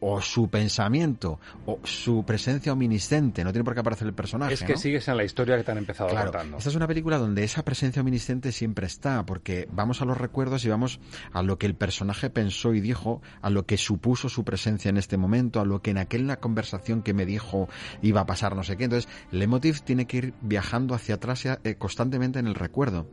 [0.00, 4.54] O su pensamiento o su presencia ominiscente, no tiene por qué aparecer el personaje.
[4.54, 6.58] Es que sigues en la historia que te han empezado claro, contando.
[6.58, 10.64] Esta es una película donde esa presencia ominiscente siempre está, porque vamos a los recuerdos
[10.64, 11.00] y vamos
[11.32, 14.96] a lo que el personaje pensó y dijo, a lo que supuso su presencia en
[14.96, 17.68] este momento, a lo que en aquella conversación que me dijo
[18.02, 18.84] iba a pasar no sé qué.
[18.84, 23.06] Entonces, el emotive tiene que ir viajando hacia atrás eh, constantemente en el recuerdo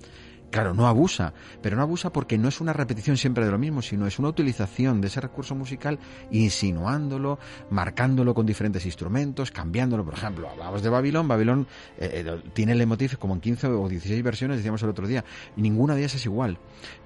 [0.54, 1.34] Claro, no abusa,
[1.64, 4.30] pero no abusa porque no es una repetición siempre de lo mismo, sino es una
[4.30, 5.98] utilización de ese recurso musical
[6.30, 7.40] insinuándolo,
[7.72, 10.06] marcándolo con diferentes instrumentos, cambiándolo.
[10.06, 13.90] Por ejemplo, hablamos de Babilón, Babilón eh, eh, tiene el leitmotiv como en 15 o
[13.90, 15.26] 16 versiones, decíamos el otro día,
[15.58, 16.60] y ninguna de ellas es igual.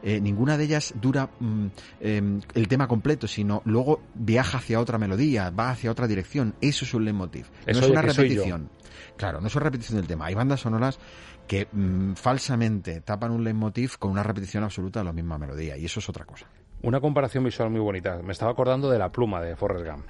[0.03, 1.67] Eh, ninguna de ellas dura mm,
[2.01, 6.53] em, el tema completo, sino luego viaja hacia otra melodía, va hacia otra dirección.
[6.59, 7.45] Eso es un leitmotiv.
[7.65, 8.69] No es una repetición.
[9.15, 10.25] Claro, no es una repetición del tema.
[10.25, 10.99] Hay bandas sonoras
[11.47, 15.85] que mm, falsamente tapan un leitmotiv con una repetición absoluta de la misma melodía, y
[15.85, 16.47] eso es otra cosa.
[16.83, 18.21] Una comparación visual muy bonita.
[18.21, 20.05] Me estaba acordando de la pluma de Forrest Gump.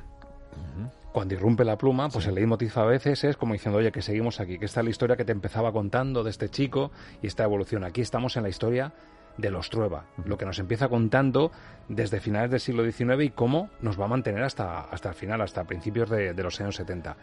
[1.13, 4.39] Cuando irrumpe la pluma, pues el leitmotiv a veces es como diciendo, oye, que seguimos
[4.39, 7.43] aquí, que esta es la historia que te empezaba contando de este chico y esta
[7.43, 7.83] evolución.
[7.83, 8.93] Aquí estamos en la historia
[9.37, 11.51] de los Trueba, lo que nos empieza contando
[11.89, 15.41] desde finales del siglo XIX y cómo nos va a mantener hasta, hasta el final,
[15.41, 17.15] hasta principios de, de los años 70.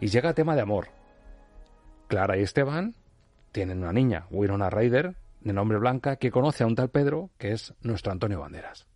[0.00, 0.88] Y llega el tema de amor.
[2.08, 2.94] Clara y Esteban
[3.52, 7.52] tienen una niña, Winona Ryder, de nombre Blanca, que conoce a un tal Pedro, que
[7.52, 8.89] es nuestro Antonio Banderas.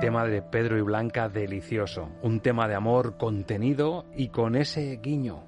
[0.00, 2.08] Tema de Pedro y Blanca delicioso.
[2.22, 5.42] Un tema de amor contenido y con ese guiño,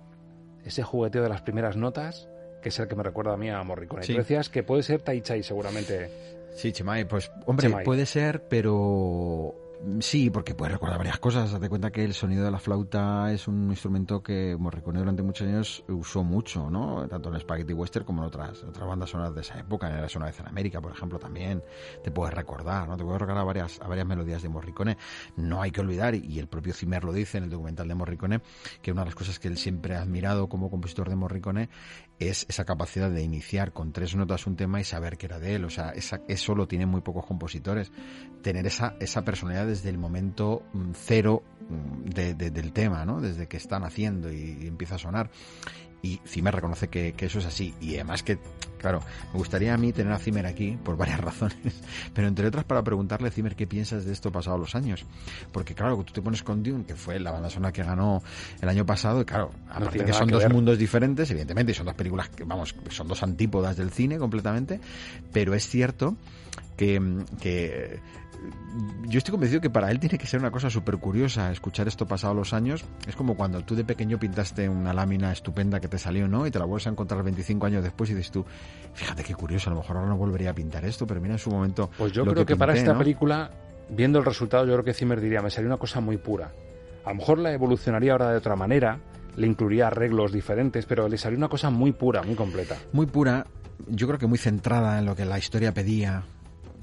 [0.65, 2.29] ese jugueteo de las primeras notas,
[2.61, 4.03] que es el que me recuerda a mí a Morricone.
[4.03, 4.15] Sí.
[4.15, 6.11] decías que puede ser Tai Chai seguramente.
[6.55, 9.55] Sí, Chemay, pues hombre, puede ser, pero
[10.01, 11.55] Sí, porque puedes recordar varias cosas.
[11.55, 15.23] Haz de cuenta que el sonido de la flauta es un instrumento que Morricone durante
[15.23, 17.09] muchos años usó mucho, ¿no?
[17.09, 19.89] Tanto en Spaghetti Western como en otras, otras bandas sonoras de esa época.
[19.89, 21.63] En la vez en América, por ejemplo, también
[22.05, 22.99] te puedes recordar, ¿no?
[22.99, 24.99] Te puedes recordar a varias, varias melodías de Morricone.
[25.37, 28.43] No hay que olvidar, y el propio Zimmer lo dice en el documental de Morricone,
[28.83, 31.71] que una de las cosas que él siempre ha admirado como compositor de Morricone
[32.19, 35.55] es esa capacidad de iniciar con tres notas un tema y saber que era de
[35.55, 35.65] él.
[35.65, 37.91] O sea, esa, eso lo tienen muy pocos compositores.
[38.43, 43.21] Tener esa, esa personalidad desde el momento mm, cero mm, del tema, ¿no?
[43.21, 45.31] Desde que están haciendo y, empieza a sonar.
[46.03, 47.75] Y Zimmer reconoce que, eso es así.
[47.79, 48.39] Y además que,
[48.79, 49.01] claro,
[49.33, 51.83] me gustaría a mí tener a Zimmer aquí por varias razones.
[52.15, 55.05] Pero entre otras para preguntarle a Zimmer qué piensas de esto pasado los años.
[55.53, 58.23] Porque claro, tú te pones con Dune, que fue la banda sonora que ganó
[58.61, 61.87] el año pasado, y claro, aparte de que son dos mundos diferentes, evidentemente, y son
[61.87, 64.81] dos películas que, vamos, son dos antípodas del cine completamente.
[65.33, 66.17] Pero es cierto
[66.79, 68.01] que, que
[69.07, 72.07] yo estoy convencido que para él tiene que ser una cosa súper curiosa escuchar esto
[72.07, 72.85] pasado los años.
[73.07, 76.47] Es como cuando tú de pequeño pintaste una lámina estupenda que te salió, ¿no?
[76.47, 78.45] Y te la vuelves a encontrar 25 años después y dices tú,
[78.95, 81.39] fíjate qué curioso, a lo mejor ahora no volvería a pintar esto, pero mira en
[81.39, 81.91] su momento.
[81.99, 83.51] Pues yo creo que, para esta película,
[83.89, 86.53] viendo el resultado, yo creo que Zimmer diría, me salió una cosa muy pura.
[87.05, 89.01] A lo mejor la evolucionaría ahora de otra manera,
[89.37, 92.77] le incluiría arreglos diferentes, pero le salió una cosa muy pura, muy completa.
[92.93, 93.47] Muy pura,
[93.89, 96.23] yo creo que muy centrada en lo que la historia pedía,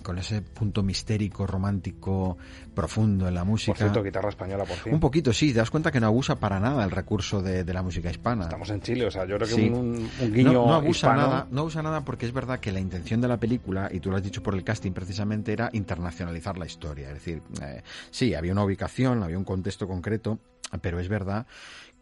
[0.07, 2.37] con ese punto mistérico, romántico,
[2.73, 3.73] profundo en la música.
[3.73, 4.93] Por cierto, guitarra española, por fin.
[4.93, 7.83] Un poquito, sí, te das cuenta que no abusa para nada el recurso de, la
[7.83, 8.43] música hispana.
[8.43, 11.21] Estamos en Chile, o sea, yo creo que un, guiño no, abusa hispano...
[11.23, 14.09] nada, no usa nada porque es verdad que la intención de la película, y tú
[14.09, 17.09] lo has dicho por el casting precisamente, era internacionalizar la historia.
[17.09, 20.39] Es decir, eh, sí, había una ubicación, había un contexto concreto,
[20.81, 21.47] pero es verdad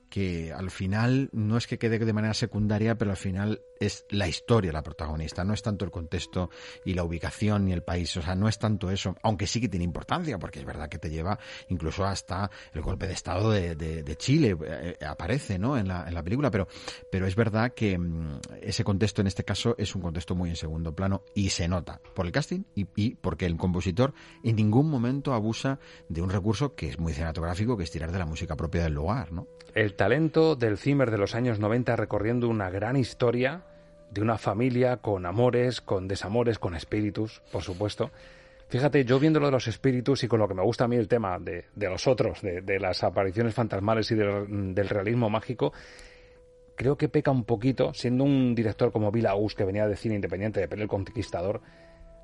[0.10, 4.28] que al final no es que quede de manera secundaria, pero al final es la
[4.28, 6.50] historia la protagonista, no es tanto el contexto
[6.84, 9.70] y la ubicación ni el país, o sea, no es tanto eso, aunque sí que
[9.70, 11.40] tiene importancia, porque es verdad que te lleva
[11.70, 15.78] incluso hasta el golpe de Estado de, Chile, eh, aparece, ¿no?
[15.78, 16.68] En la, en la película, pero,
[17.12, 20.56] pero es verdad que mm, ese contexto en este caso es un contexto muy en
[20.56, 24.90] segundo plano y se nota por el casting y, y porque el compositor en ningún
[24.90, 28.56] momento abusa de un recurso que es muy cinematográfico, que es tirar de la música
[28.56, 29.48] propia del lugar, ¿no?
[29.96, 33.64] Talento del Zimmer de los años 90 recorriendo una gran historia
[34.12, 38.12] de una familia con amores, con desamores, con espíritus, por supuesto.
[38.68, 40.96] Fíjate, yo viendo lo de los espíritus y con lo que me gusta a mí
[40.96, 45.72] el tema de, los otros, de, las apariciones fantasmales y del, realismo mágico,
[46.76, 50.16] creo que peca un poquito, siendo un director como Vila Us, que venía de cine
[50.16, 51.62] independiente, de Pelé el Conquistador,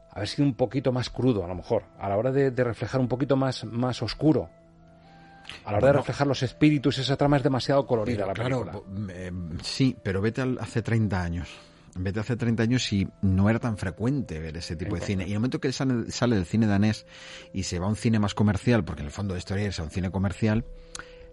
[0.09, 3.07] haber sido un poquito más crudo, a lo mejor, a la hora de, reflejar un
[3.07, 4.49] poquito más, más oscuro.
[5.65, 8.71] A la hora de reflejar los espíritus, esa trama es demasiado colorida la película.
[8.71, 9.31] Claro, eh,
[9.63, 11.49] sí, pero vete al, hace 30 años.
[11.95, 15.23] Vete hace 30 años y no era tan frecuente ver ese tipo de cine.
[15.23, 17.05] Y en el momento que sale, sale del cine danés
[17.53, 19.77] y se va a un cine más comercial, porque en el fondo de historia es
[19.79, 20.63] un cine comercial,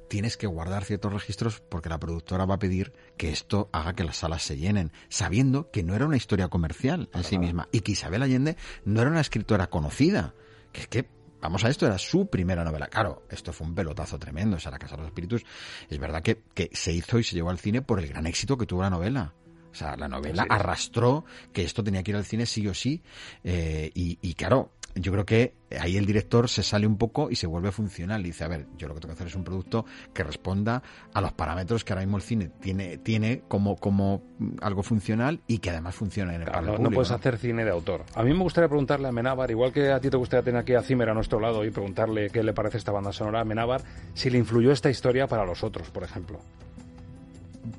[0.08, 4.04] tienes que guardar ciertos registros porque la productora va a pedir que esto haga que
[4.04, 7.80] las salas se llenen, sabiendo que no era una historia comercial en sí misma y
[7.80, 10.34] que Isabel Allende no era una escritora conocida.
[10.72, 11.08] Que es que
[11.40, 12.86] vamos a esto, era su primera novela.
[12.88, 15.44] Claro, esto fue un pelotazo tremendo, o sea, La Casa de los Espíritus.
[15.88, 18.56] Es verdad que, que se hizo y se llevó al cine por el gran éxito
[18.56, 19.34] que tuvo la novela.
[19.70, 23.02] O sea, la novela arrastró que esto tenía que ir al cine sí o sí.
[23.44, 27.36] Eh, y, y, claro, yo creo que ahí el director se sale un poco y
[27.36, 28.20] se vuelve funcional.
[28.22, 30.82] Y dice, a ver, yo lo que tengo que hacer es un producto que responda
[31.12, 34.22] a los parámetros que ahora mismo el cine tiene, tiene como, como
[34.60, 38.04] algo funcional y que además funcione en el claro, no, puedes hacer cine de autor.
[38.14, 40.74] A mí me gustaría preguntarle a Menábar, igual que a ti te gustaría tener aquí
[40.74, 43.82] a Zimmer a nuestro lado y preguntarle qué le parece esta banda sonora a Menábar,
[44.14, 46.40] si le influyó esta historia para los otros, por ejemplo.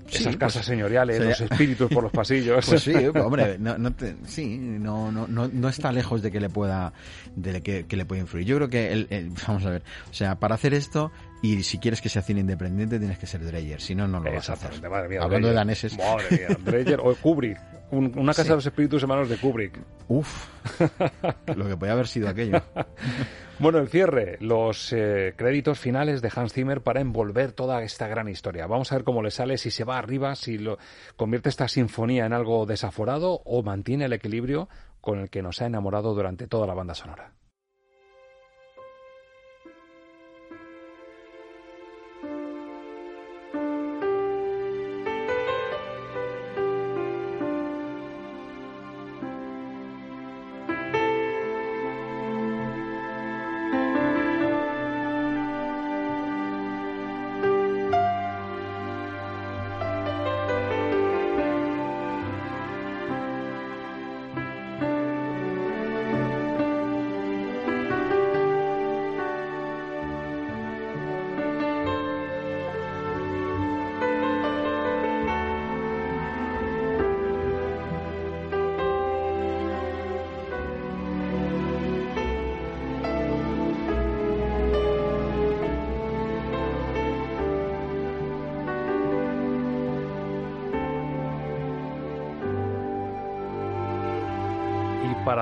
[0.10, 2.66] Esas pues, casas señoriales, los espíritus por los pasillos.
[2.70, 3.94] Pues sí, hombre, no, no
[4.26, 6.94] sí, no, no, no, está lejos de que le pueda,
[7.36, 8.46] de que, le pueda influir.
[8.46, 11.12] Yo creo que, el, vamos a ver, o sea, para hacer esto,
[11.42, 14.32] y si quieres que sea cine independiente, tienes que ser Dreyer, si no, no lo
[14.32, 14.72] vas a hacer.
[15.20, 15.98] Hablando de daneses.
[15.98, 17.58] Madre mía, Dreyer o Kubrick.
[17.92, 19.80] una casa de los espíritus hermanos de Kubrick.
[20.08, 20.48] Uf,
[21.56, 22.62] lo que puede haber sido aquello.
[23.60, 28.30] Bueno, el cierre, los eh, créditos finales de Hans Zimmer para envolver toda esta gran
[28.30, 28.68] historia.
[28.68, 30.78] Vamos a ver cómo le sale, si se va arriba, si lo
[31.18, 34.70] convierte esta sinfonía en algo desaforado o mantiene el equilibrio
[35.02, 37.34] con el que nos ha enamorado durante toda la banda sonora.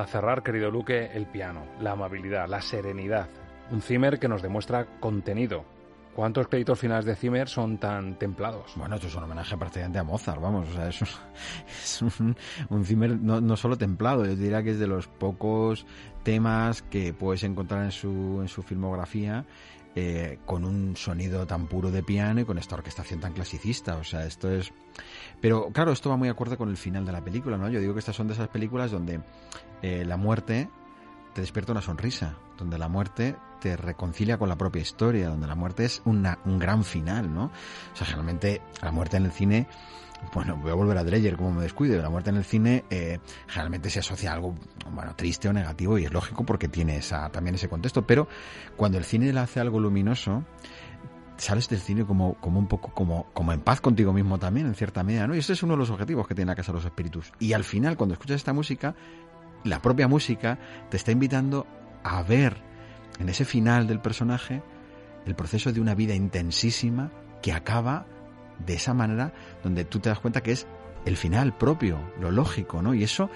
[0.07, 3.27] Cerrar, querido Luque, el piano, la amabilidad, la serenidad.
[3.71, 5.65] Un Zimmer que nos demuestra contenido.
[6.15, 8.73] ¿Cuántos créditos finales de Zimmer son tan templados?
[8.75, 10.67] Bueno, esto es un homenaje prácticamente a Mozart, vamos.
[10.67, 12.35] O sea, es un,
[12.69, 15.85] un, Zimmer no, solo templado, yo diría que es de los pocos
[16.23, 19.45] temas que puedes encontrar en su, en su filmografía
[19.99, 23.95] eh, con un sonido tan puro de piano y con esta orquestación tan clasicista.
[23.95, 24.71] O sea, esto es...
[25.41, 27.67] Pero claro, esto va muy acorde con el final de la película, ¿no?
[27.67, 29.21] Yo digo que estas son de esas películas donde
[29.81, 30.69] eh, la muerte
[31.33, 35.55] te despierta una sonrisa, donde la muerte te reconcilia con la propia historia, donde la
[35.55, 37.45] muerte es una, un gran final, ¿no?
[37.45, 39.67] O sea, generalmente la muerte en el cine,
[40.33, 43.19] bueno, voy a volver a Dreyer como me descuido, la muerte en el cine eh,
[43.47, 44.55] generalmente se asocia a algo,
[44.91, 48.27] bueno, triste o negativo y es lógico porque tiene esa, también ese contexto, pero
[48.75, 50.43] cuando el cine le hace algo luminoso,
[51.37, 54.75] sales del cine como, como un poco como, como en paz contigo mismo también, en
[54.75, 55.35] cierta medida, ¿no?
[55.35, 57.31] Y ese es uno de los objetivos que tiene la Casa de los Espíritus.
[57.39, 58.95] Y al final, cuando escuchas esta música,
[59.63, 60.57] la propia música
[60.89, 61.67] te está invitando
[62.03, 62.57] a ver
[63.19, 64.61] en ese final del personaje
[65.25, 67.11] el proceso de una vida intensísima
[67.41, 68.05] que acaba
[68.65, 70.67] de esa manera donde tú te das cuenta que es
[71.07, 72.93] el final propio, lo lógico, ¿no?
[72.93, 73.29] Y eso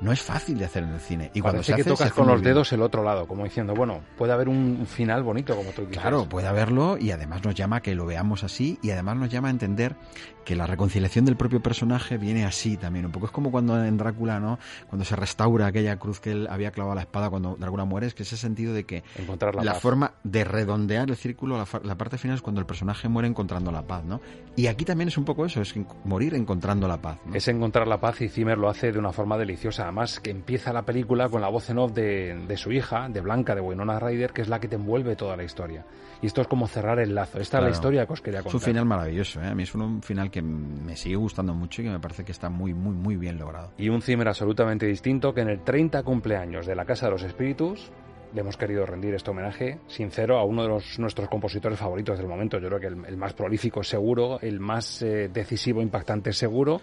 [0.00, 1.30] no es fácil de hacer en el cine.
[1.34, 4.32] Y cuando se que tocas con los dedos el otro lado, como diciendo, bueno, puede
[4.32, 5.98] haber un final bonito, como tú dices.
[5.98, 9.30] Claro, puede haberlo y además nos llama a que lo veamos así y además nos
[9.30, 9.96] llama a entender
[10.44, 13.06] que la reconciliación del propio personaje viene así también.
[13.06, 14.58] Un poco es como cuando en Drácula, ¿no?
[14.88, 18.06] Cuando se restaura aquella cruz que él había clavado a la espada cuando Drácula muere,
[18.06, 21.96] es que ese sentido de que Encontrar la, forma de redondear el círculo, la, la,
[21.96, 24.20] parte final es cuando el personaje muere encontrando la paz, ¿no?
[24.54, 25.74] Y aquí también es un poco eso, es
[26.04, 27.05] morir encontrando la paz.
[27.32, 29.84] Es encontrar la paz y Zimmer lo hace de una forma deliciosa.
[29.84, 33.20] Además, que empieza la película con la voz en off de, de su hija, de
[33.20, 35.84] Blanca, de Winona Ryder, que es la que te envuelve toda la historia.
[36.22, 37.38] Y esto es como cerrar el lazo.
[37.38, 38.56] Esta es la historia que os quería contar.
[38.56, 39.48] Es un final maravilloso, ¿eh?
[39.48, 42.32] A mí es un final que me sigue gustando mucho y que me parece que
[42.32, 43.72] está muy, muy, muy bien logrado.
[43.76, 47.22] Y un Zimmer absolutamente distinto que en el 30 cumpleaños de la Casa de los
[47.22, 47.90] Espíritus
[48.36, 52.28] le hemos querido rendir este homenaje sincero a uno de los, nuestros compositores favoritos del
[52.28, 52.58] momento.
[52.58, 56.82] Yo creo que el, más prolífico seguro, el más eh, decisivo, impactante seguro.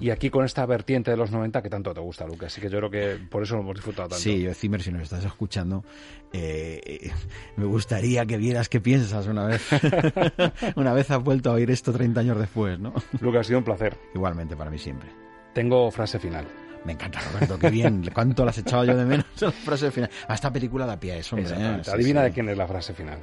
[0.00, 2.50] Y aquí con esta vertiente de los 90 que tanto te gusta, Lucas.
[2.50, 4.22] Así que yo creo que por eso lo hemos disfrutado tanto.
[4.22, 5.84] Sí, yo, Zimmer, si nos estás escuchando,
[6.32, 7.10] eh,
[7.56, 9.68] me gustaría que vieras qué piensas una vez.
[10.76, 12.94] una vez has vuelto a oír esto 30 años después, ¿no?
[13.20, 13.98] Lucas, ha sido un placer.
[14.14, 15.10] Igualmente, para mí siempre.
[15.52, 16.46] Tengo frase final.
[16.86, 18.08] Me encanta, Roberto, qué bien.
[18.14, 20.08] ¿Cuánto las echado yo de menos la frase final?
[20.28, 21.52] A esta película da pie a eso, hombre.
[21.52, 21.82] ¿eh?
[21.92, 23.18] Adivina de quién es la frase final.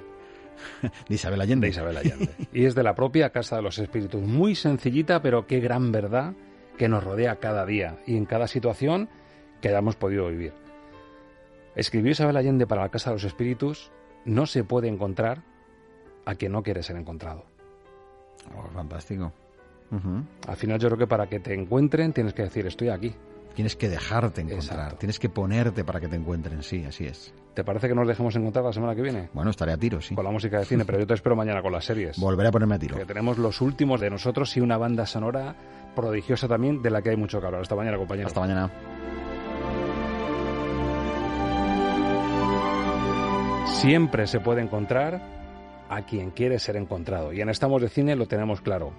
[1.07, 1.67] de Isabel Allende.
[1.67, 2.29] De Isabel Allende.
[2.51, 4.21] y es de la propia Casa de los Espíritus.
[4.21, 6.33] Muy sencillita, pero qué gran verdad
[6.77, 9.07] que nos rodea cada día y en cada situación
[9.61, 10.51] que hayamos podido vivir.
[11.75, 13.91] Escribió Isabel Allende para la Casa de los Espíritus,
[14.25, 15.41] no se puede encontrar
[16.25, 17.45] a quien no quiere ser encontrado.
[18.57, 19.31] Oh, fantástico.
[20.47, 23.15] Al final yo creo que para que te encuentren tienes que decir estoy aquí.
[23.53, 27.33] Tienes que dejarte encontrar, tienes que ponerte para que te encuentren, sí, así es.
[27.53, 29.29] ¿Te parece que nos dejemos encontrar la semana que viene?
[29.31, 30.15] Bueno, estaré a tiro, sí.
[30.15, 32.17] Con la música de cine, pero yo te espero mañana con las series.
[32.17, 32.97] Volveré a ponerme a tiro.
[32.97, 35.55] Que tenemos los últimos de nosotros y una banda sonora
[35.95, 37.61] prodigiosa también de la que hay mucho que hablar.
[37.61, 38.27] Hasta mañana, compañero.
[38.27, 38.71] Hasta mañana.
[43.67, 45.21] Siempre se puede encontrar
[45.89, 47.33] a quien quiere ser encontrado.
[47.33, 48.93] Y en Estamos de Cine lo tenemos claro.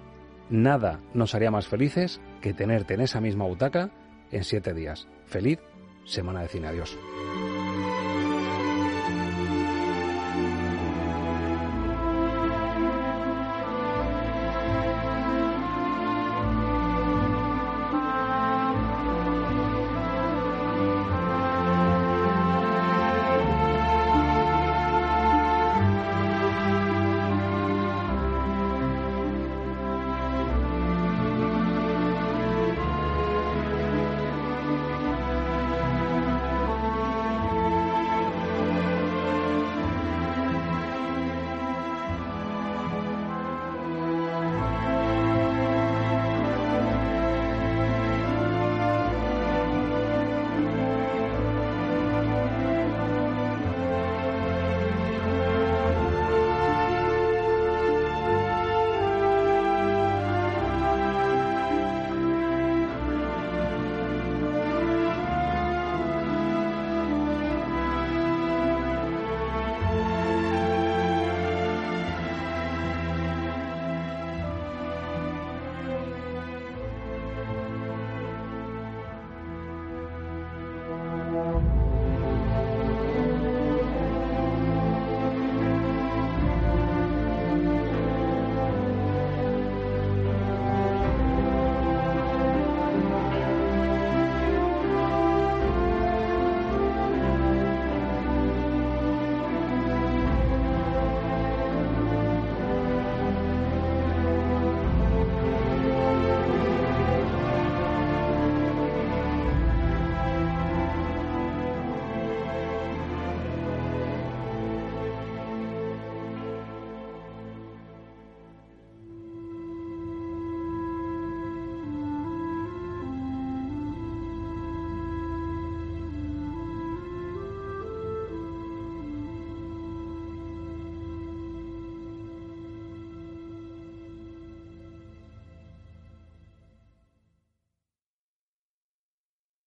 [0.49, 3.89] Nada nos haría más felices que tenerte en esa misma butaca
[4.35, 5.07] en siete días.
[5.25, 5.59] Feliz
[6.05, 6.67] semana de cine.
[6.67, 6.97] Adiós.